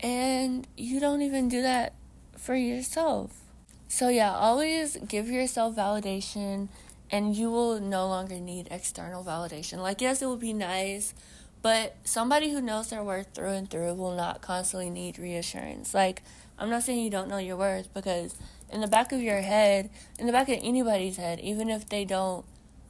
[0.00, 1.94] and you don't even do that
[2.36, 3.40] for yourself?
[3.88, 6.68] So, yeah, always give yourself validation
[7.12, 9.78] and you will no longer need external validation.
[9.78, 11.12] Like, yes, it will be nice,
[11.60, 15.92] but somebody who knows their worth through and through will not constantly need reassurance.
[15.92, 16.22] Like,
[16.58, 18.34] I'm not saying you don't know your worth because
[18.70, 22.06] in the back of your head, in the back of anybody's head, even if they
[22.06, 22.46] don't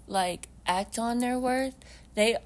[0.07, 1.75] like act on their worth,
[2.15, 2.37] they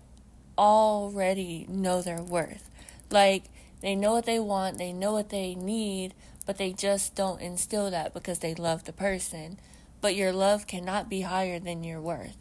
[0.58, 2.70] already know their worth.
[3.10, 3.44] Like,
[3.80, 6.14] they know what they want, they know what they need,
[6.46, 9.58] but they just don't instill that because they love the person.
[10.00, 12.36] But your love cannot be higher than your worth.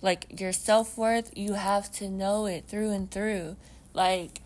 [0.00, 3.56] Like your self worth, you have to know it through and through.
[3.94, 4.40] Like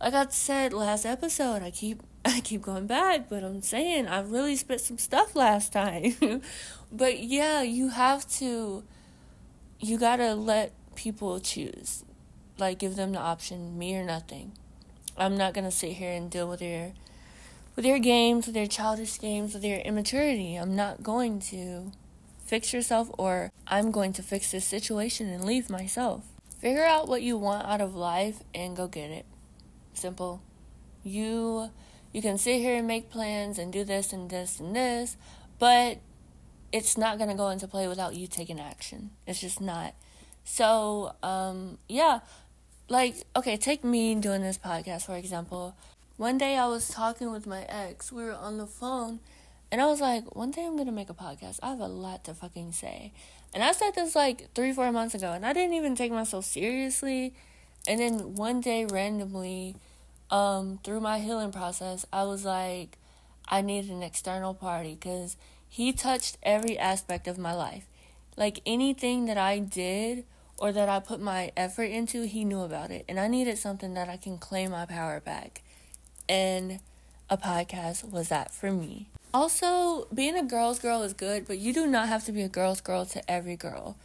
[0.00, 4.20] like I said last episode, I keep I keep going back, but I'm saying I
[4.20, 6.42] really spit some stuff last time.
[6.92, 8.84] but yeah, you have to
[9.78, 12.04] you gotta let people choose.
[12.58, 14.52] Like give them the option, me or nothing.
[15.16, 16.92] I'm not gonna sit here and deal with your
[17.76, 20.56] with your games, with your childish games, with your immaturity.
[20.56, 21.92] I'm not going to
[22.46, 26.24] fix yourself or I'm going to fix this situation and leave myself.
[26.58, 29.26] Figure out what you want out of life and go get it.
[29.92, 30.42] Simple.
[31.04, 31.70] You
[32.12, 35.18] you can sit here and make plans and do this and this and this,
[35.58, 35.98] but
[36.72, 39.10] it's not going to go into play without you taking action.
[39.26, 39.94] It's just not.
[40.44, 42.20] So, um yeah,
[42.88, 45.74] like okay, take me doing this podcast for example.
[46.16, 48.10] One day I was talking with my ex.
[48.10, 49.20] We were on the phone,
[49.70, 51.58] and I was like, one day I'm gonna make a podcast.
[51.62, 53.12] I have a lot to fucking say.
[53.54, 56.44] And I said this like three, four months ago, and I didn't even take myself
[56.44, 57.34] seriously.
[57.88, 59.76] And then one day, randomly,
[60.30, 62.98] um, through my healing process, I was like,
[63.48, 65.36] I need an external party because
[65.68, 67.86] he touched every aspect of my life.
[68.36, 70.24] Like anything that I did
[70.58, 73.04] or that I put my effort into, he knew about it.
[73.08, 75.62] And I needed something that I can claim my power back
[76.28, 76.80] and
[77.28, 79.08] a podcast was that for me.
[79.34, 82.48] Also, being a girl's girl is good, but you do not have to be a
[82.48, 83.96] girl's girl to every girl.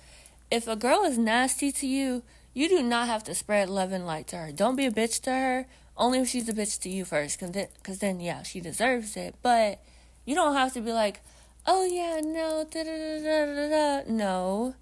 [0.50, 2.24] If a girl is nasty to you,
[2.54, 4.52] you do not have to spread love and light to her.
[4.52, 7.54] Don't be a bitch to her, only if she's a bitch to you first, because
[7.54, 9.36] then, cause then, yeah, she deserves it.
[9.42, 9.82] But
[10.26, 11.22] you don't have to be like,
[11.66, 14.12] oh yeah, no, da da da da da.
[14.12, 14.76] No,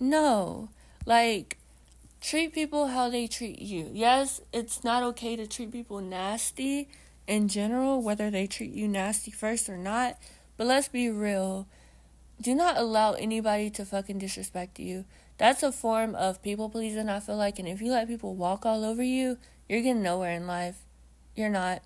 [0.00, 0.70] no.
[1.06, 1.56] Like,
[2.20, 3.90] treat people how they treat you.
[3.92, 6.88] Yes, it's not okay to treat people nasty
[7.26, 10.18] in general, whether they treat you nasty first or not,
[10.56, 11.66] But let's be real.
[12.40, 15.04] Do not allow anybody to fucking disrespect you.
[15.38, 17.58] That's a form of people pleasing, I feel like.
[17.58, 19.36] And if you let people walk all over you,
[19.68, 20.78] you're getting nowhere in life.
[21.34, 21.82] You're not.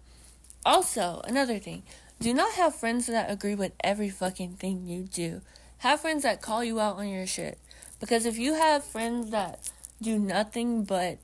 [0.64, 1.82] Also, another thing
[2.20, 5.40] do not have friends that agree with every fucking thing you do.
[5.78, 7.58] Have friends that call you out on your shit.
[8.00, 9.70] Because if you have friends that
[10.00, 11.18] do nothing but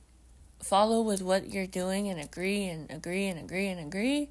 [0.62, 4.28] follow with what you're doing and agree and agree and agree and agree,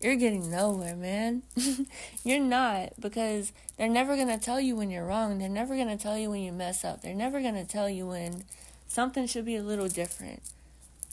[0.00, 1.42] you're getting nowhere, man.
[2.24, 5.38] you're not because they're never going to tell you when you're wrong.
[5.38, 7.02] They're never going to tell you when you mess up.
[7.02, 8.44] They're never going to tell you when
[8.88, 10.42] something should be a little different.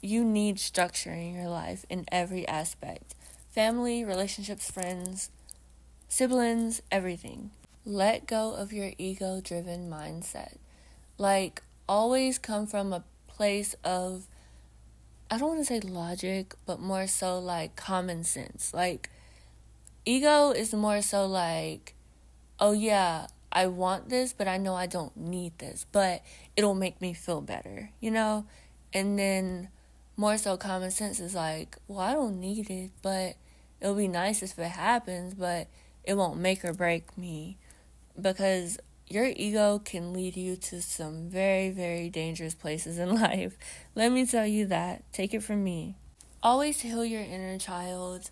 [0.01, 3.13] You need structure in your life in every aspect
[3.53, 5.29] family, relationships, friends,
[6.07, 7.51] siblings, everything.
[7.85, 10.57] Let go of your ego driven mindset.
[11.21, 14.27] Like, always come from a place of
[15.29, 18.73] I don't want to say logic, but more so like common sense.
[18.73, 19.11] Like,
[20.03, 21.93] ego is more so like,
[22.59, 26.23] oh yeah, I want this, but I know I don't need this, but
[26.57, 28.47] it'll make me feel better, you know?
[28.91, 29.69] And then
[30.17, 33.35] more so common sense is like, well, I don't need it, but
[33.79, 35.67] it'll be nice if it happens, but
[36.03, 37.59] it won't make or break me
[38.19, 38.79] because
[39.11, 43.57] your ego can lead you to some very, very dangerous places in life.
[43.93, 45.03] Let me tell you that.
[45.11, 45.97] Take it from me.
[46.41, 48.31] Always heal your inner child.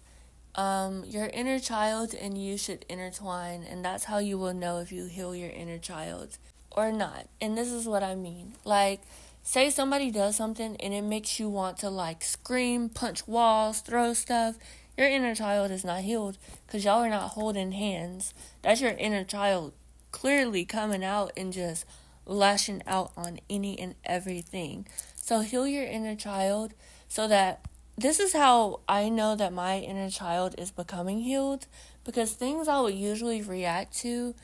[0.55, 4.91] Um, your inner child and you should intertwine, and that's how you will know if
[4.91, 6.37] you heal your inner child
[6.71, 7.27] or not.
[7.39, 8.53] And this is what I mean.
[8.63, 9.01] Like,
[9.43, 14.13] say somebody does something and it makes you want to like scream, punch walls, throw
[14.13, 14.57] stuff.
[14.97, 18.33] Your inner child is not healed because y'all are not holding hands.
[18.61, 19.73] That's your inner child
[20.11, 21.85] clearly coming out and just
[22.25, 24.87] lashing out on any and everything.
[25.15, 26.73] So heal your inner child
[27.07, 27.65] so that
[27.97, 31.67] this is how I know that my inner child is becoming healed
[32.03, 34.35] because things I would usually react to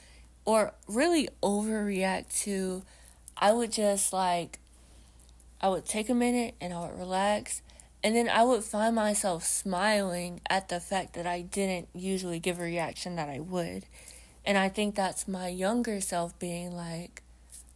[0.46, 2.84] or really overreact to,
[3.38, 4.60] I would just like,
[5.62, 7.62] I would take a minute and I would relax.
[8.04, 12.60] And then I would find myself smiling at the fact that I didn't usually give
[12.60, 13.86] a reaction that I would.
[14.46, 17.24] And I think that's my younger self being like,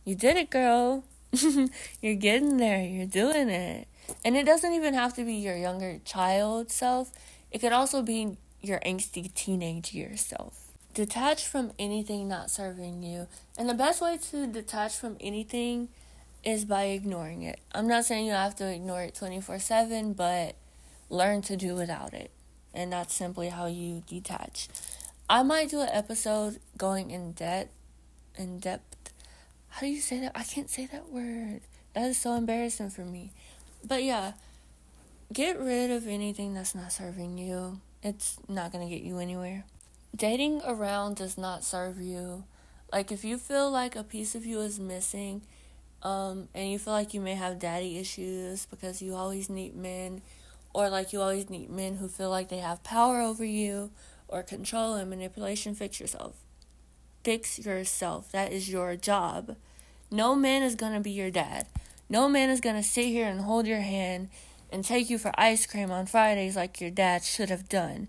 [0.06, 1.04] You did it, girl.
[2.02, 2.82] you're getting there.
[2.84, 3.88] You're doing it.
[4.26, 7.12] And it doesn't even have to be your younger child self,
[7.52, 10.68] it could also be your angsty teenage year self.
[10.94, 13.28] Detach from anything not serving you.
[13.58, 15.90] And the best way to detach from anything
[16.44, 17.60] is by ignoring it.
[17.74, 20.56] I'm not saying you have to ignore it 24 7, but
[21.10, 22.32] learn to do without it.
[22.74, 24.68] And that's simply how you detach.
[25.32, 27.70] I might do an episode going in depth,
[28.36, 29.14] in depth.
[29.68, 30.32] How do you say that?
[30.34, 31.62] I can't say that word.
[31.94, 33.32] That is so embarrassing for me.
[33.86, 34.34] But yeah,
[35.32, 37.80] get rid of anything that's not serving you.
[38.02, 39.66] It's not going to get you anywhere.
[40.16, 42.46] Dating around does not serve you.
[42.92, 45.44] Like if you feel like a piece of you is missing,
[46.02, 50.24] um, and you feel like you may have daddy issues because you always need men,
[50.74, 53.92] or like you always need men who feel like they have power over you,
[54.30, 56.36] or control and manipulation, fix yourself.
[57.24, 58.32] Fix yourself.
[58.32, 59.58] That is your job.
[60.10, 61.68] No man is going to be your dad.
[62.10, 64.30] No man is going to sit here and hold your hand
[64.72, 68.08] and take you for ice cream on Fridays like your dad should have done.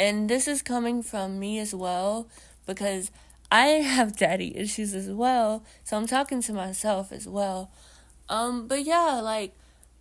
[0.00, 2.28] And this is coming from me as well
[2.66, 3.10] because
[3.50, 5.64] I have daddy issues as well.
[5.84, 7.70] So I'm talking to myself as well.
[8.28, 9.54] Um but yeah, like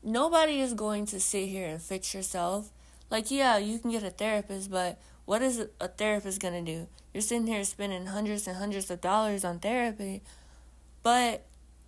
[0.03, 2.71] nobody is going to sit here and fix yourself.
[3.09, 6.87] Like yeah, you can get a therapist, but what is a therapist going to do?
[7.13, 10.23] You're sitting here spending hundreds and hundreds of dollars on therapy,
[11.03, 11.45] but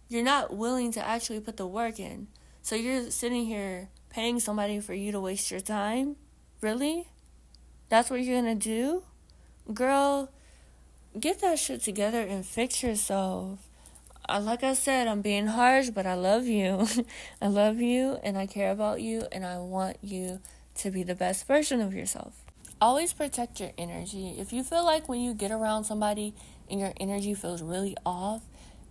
[0.10, 2.28] you're not willing to actually put the work in.
[2.62, 6.18] So you're sitting here paying somebody for you to waste your time?
[6.60, 7.08] Really?
[7.88, 9.04] That's what you're going to do?
[9.74, 10.30] Girl,
[11.18, 13.70] get that shit together and fix yourself.
[14.28, 16.86] Uh, like I said, I'm being harsh, but I love you.
[17.42, 20.42] I love you and I care about you and I want you
[20.76, 22.49] to be the best version of yourself
[22.82, 24.36] always protect your energy.
[24.38, 26.34] If you feel like when you get around somebody
[26.70, 28.44] and your energy feels really off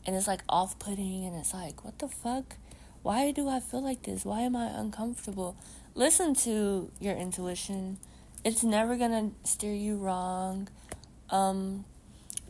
[0.06, 2.56] and it's like off putting and it's like, what the fuck?
[3.02, 4.24] Why do I feel like this?
[4.24, 5.56] Why am I uncomfortable?
[5.94, 7.98] Listen to your intuition.
[8.44, 10.68] It's never gonna steer you wrong.
[11.30, 11.84] Um,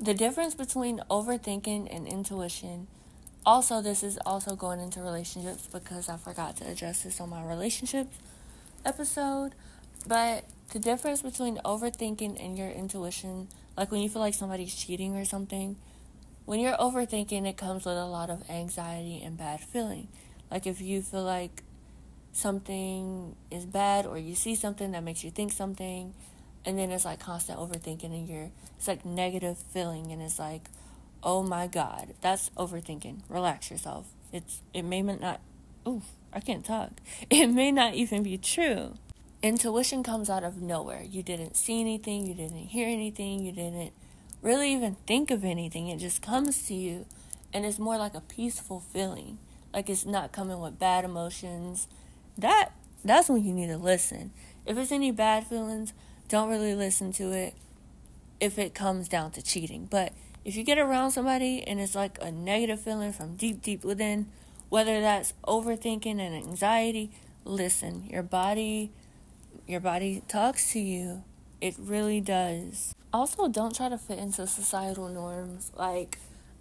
[0.01, 2.87] the difference between overthinking and intuition.
[3.45, 7.45] Also, this is also going into relationships because I forgot to address this on my
[7.45, 8.19] relationships
[8.85, 9.55] episode.
[10.07, 15.17] But the difference between overthinking and your intuition, like when you feel like somebody's cheating
[15.17, 15.77] or something,
[16.45, 20.09] when you're overthinking, it comes with a lot of anxiety and bad feeling.
[20.51, 21.63] Like if you feel like
[22.33, 26.15] something is bad or you see something that makes you think something,
[26.65, 30.69] and then it's like constant overthinking and you're it's like negative feeling and it's like
[31.23, 33.21] oh my god that's overthinking.
[33.29, 34.09] Relax yourself.
[34.33, 35.41] It's it may not
[35.87, 36.03] ooh
[36.33, 36.93] i can't talk.
[37.31, 38.95] It may not even be true
[39.43, 41.03] intuition comes out of nowhere.
[41.03, 43.93] You didn't see anything you didn't hear anything you didn't
[44.43, 45.89] really even think of anything.
[45.89, 47.07] It just comes to you
[47.53, 49.39] and it's more like a peaceful feeling.
[49.73, 51.89] Like it's not coming with bad emotions.
[52.37, 52.71] That
[53.05, 54.33] that's when you need to listen.
[54.67, 55.93] If it's any bad feelings
[56.29, 57.55] don't really listen to it
[58.41, 59.89] if it comes down to cheating.
[59.91, 60.13] But
[60.45, 64.27] if you get around somebody and it's like a negative feeling from deep, deep within,
[64.69, 67.11] whether that's overthinking and anxiety,
[67.45, 68.07] listen.
[68.11, 68.93] Your body
[69.69, 71.23] your body talks to you.
[71.61, 72.95] It really does.
[73.13, 75.71] Also, don't try to fit into societal norms.
[75.77, 76.19] Like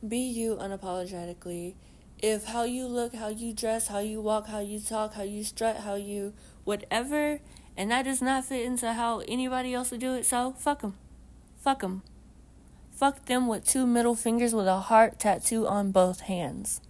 [0.08, 1.74] be you unapologetically.
[2.20, 5.44] If how you look, how you dress, how you walk, how you talk, how you
[5.44, 6.34] strut, how you
[6.64, 7.40] whatever
[7.78, 10.98] and that does not fit into how anybody else would do it, so fuck them.
[11.60, 12.02] Fuck them.
[12.92, 16.82] Fuck them with two middle fingers with a heart tattoo on both hands.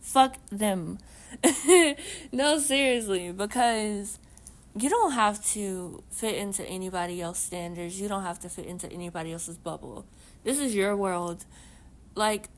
[0.00, 0.98] Fuck them.
[2.32, 4.18] no, seriously, because
[4.74, 8.00] you don't have to fit into anybody else's standards.
[8.00, 10.06] You don't have to fit into anybody else's bubble.
[10.44, 11.44] This is your world.
[12.14, 12.48] Like,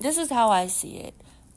[0.00, 1.14] this is how I see it.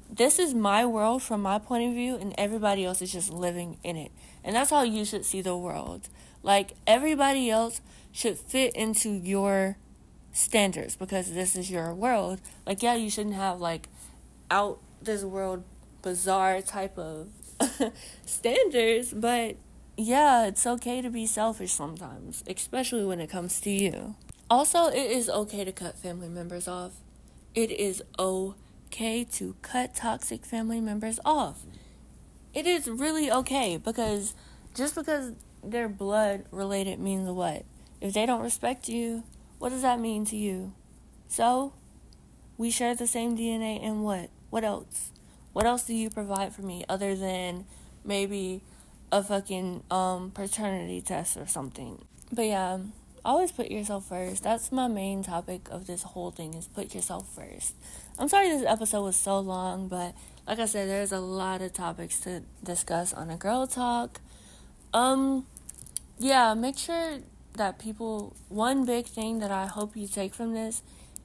[0.10, 3.80] This is my world from my point of view, and everybody else is just living
[3.84, 4.12] in it.
[4.44, 6.10] And that's how you should see the world.
[6.46, 7.82] Like everybody else
[8.12, 9.78] should fit into your
[10.32, 12.40] standards because this is your world.
[12.68, 13.90] Like yeah, you shouldn't have like
[14.52, 15.64] out this world
[16.04, 17.30] bizarre type of
[18.28, 19.56] standards, but
[19.98, 24.16] yeah, it's okay to be selfish sometimes, especially when it comes to you.
[24.50, 26.94] Also, it is okay to cut family members off.
[27.54, 31.66] It is okay to cut toxic family members off
[32.56, 34.34] it is really okay because
[34.74, 37.66] just because they're blood related means what?
[38.00, 39.24] If they don't respect you,
[39.60, 40.74] what does that mean to you?
[41.28, 41.74] So,
[42.58, 44.30] we share the same DNA and what?
[44.50, 45.12] What else?
[45.52, 47.66] What else do you provide for me other than
[48.06, 48.62] maybe
[49.12, 52.04] a fucking um paternity test or something?
[52.32, 52.80] But yeah,
[53.24, 54.44] always put yourself first.
[54.44, 57.76] That's my main topic of this whole thing is put yourself first.
[58.20, 60.16] I'm sorry this episode was so long, but
[60.48, 64.22] like I said, there's a lot of topics to discuss on a girl talk.
[64.94, 65.48] Um,
[66.20, 67.20] yeah, make sure
[67.58, 70.84] that people, one big thing that I hope you take from this,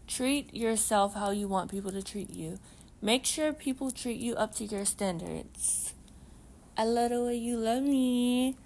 [0.08, 2.58] treat yourself how you want people to treat you.
[3.02, 5.89] Make sure people treat you up to your standards.
[6.80, 8.56] I love the way you love me.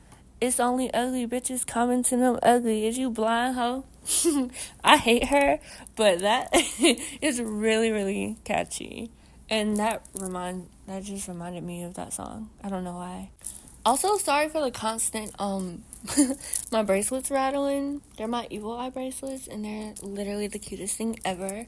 [0.40, 2.86] It's only ugly bitches commenting I'm ugly.
[2.86, 3.86] Is you blind hoe?
[4.84, 5.58] I hate her,
[5.96, 6.48] but that
[7.20, 9.10] is really, really catchy.
[9.50, 12.50] And that remind that just reminded me of that song.
[12.62, 13.30] I don't know why.
[13.84, 15.82] Also, sorry for the constant um
[16.70, 18.00] my bracelets rattling.
[18.16, 21.66] They're my evil eye bracelets and they're literally the cutest thing ever.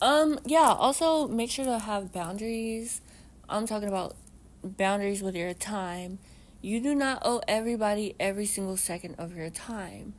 [0.00, 3.00] Um yeah, also make sure to have boundaries.
[3.48, 4.14] I'm talking about
[4.62, 6.18] boundaries with your time.
[6.60, 10.14] You do not owe everybody every single second of your time,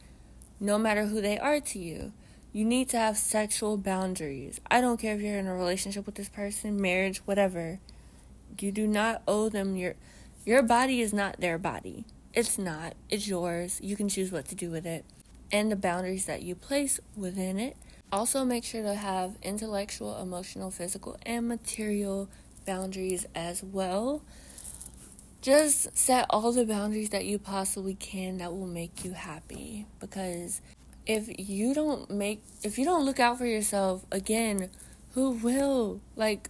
[0.60, 2.14] no matter who they are to you.
[2.52, 4.62] You need to have sexual boundaries.
[4.70, 7.80] I don't care if you're in a relationship with this person, marriage, whatever.
[8.60, 9.96] You do not owe them your
[10.46, 12.06] your body is not their body.
[12.34, 12.96] It's not.
[13.10, 13.80] It's yours.
[13.82, 15.06] You can choose what to do with it
[15.54, 17.78] and the boundaries that you place within it.
[18.12, 22.28] Also make sure to have intellectual, emotional, physical, and material
[22.66, 24.22] boundaries as well.
[25.42, 29.86] Just set all the boundaries that you possibly can that will make you happy.
[30.00, 30.62] Because
[31.06, 34.70] if you don't make if you don't look out for yourself again
[35.14, 36.02] who will?
[36.16, 36.50] Like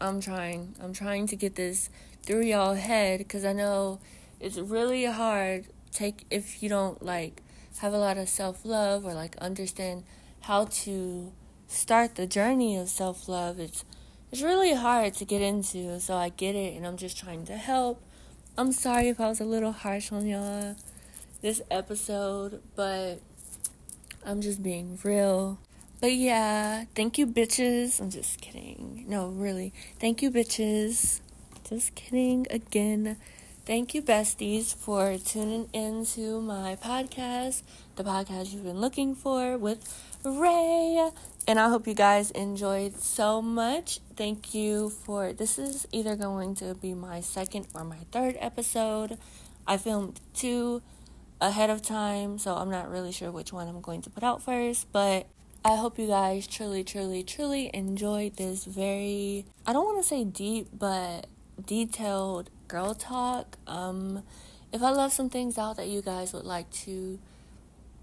[0.00, 0.74] i'm trying.
[0.80, 1.88] I'm trying to get this
[2.24, 4.00] through y'all head because i know
[4.40, 5.66] it's really hard.
[5.92, 7.42] Take if you don't like
[7.78, 10.04] have a lot of self-love or like understand
[10.42, 11.32] how to
[11.66, 13.84] start the journey of self-love it's
[14.32, 17.56] it's really hard to get into so i get it and i'm just trying to
[17.56, 18.02] help
[18.58, 20.74] i'm sorry if i was a little harsh on y'all
[21.42, 23.20] this episode but
[24.24, 25.58] I'm just being real.
[26.00, 28.00] But yeah, thank you, bitches.
[28.00, 29.04] I'm just kidding.
[29.08, 29.72] No, really.
[29.98, 31.20] Thank you, bitches.
[31.68, 33.16] Just kidding again.
[33.64, 37.62] Thank you, besties, for tuning into my podcast,
[37.94, 39.80] the podcast you've been looking for with
[40.24, 41.10] Rae.
[41.46, 44.00] And I hope you guys enjoyed so much.
[44.22, 49.18] Thank you for this is either going to be my second or my third episode.
[49.66, 50.80] I filmed two
[51.40, 54.40] ahead of time, so I'm not really sure which one I'm going to put out
[54.40, 55.26] first, but
[55.64, 60.22] I hope you guys truly, truly, truly enjoyed this very, I don't want to say
[60.22, 61.26] deep, but
[61.66, 63.58] detailed girl talk.
[63.66, 64.22] Um,
[64.72, 67.18] if I left some things out that you guys would like to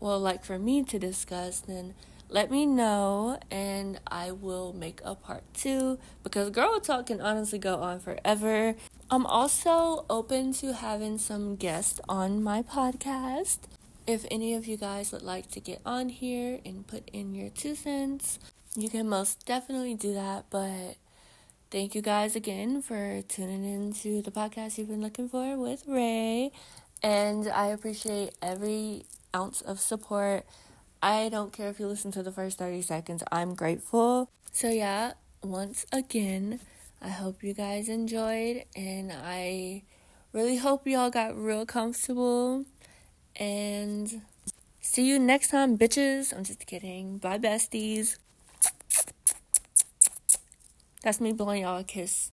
[0.02, 1.94] well, like for me to discuss, then
[2.30, 7.58] let me know and I will make a part two because Girl Talk can honestly
[7.58, 8.76] go on forever.
[9.10, 13.58] I'm also open to having some guests on my podcast.
[14.06, 17.50] If any of you guys would like to get on here and put in your
[17.50, 18.38] two cents,
[18.76, 20.46] you can most definitely do that.
[20.52, 20.98] But
[21.72, 25.84] thank you guys again for tuning in to the podcast you've been looking for with
[25.88, 26.52] Rae.
[27.02, 30.46] And I appreciate every ounce of support.
[31.02, 34.30] I don't care if you listen to the first 30 seconds, I'm grateful.
[34.52, 36.60] So, yeah, once again,
[37.02, 39.84] I hope you guys enjoyed, and I
[40.34, 42.66] really hope y'all got real comfortable.
[43.38, 44.22] And
[44.82, 46.36] see you next time, bitches.
[46.36, 47.18] I'm just kidding.
[47.18, 48.18] Bye, besties.
[51.02, 52.32] That's me blowing y'all a kiss.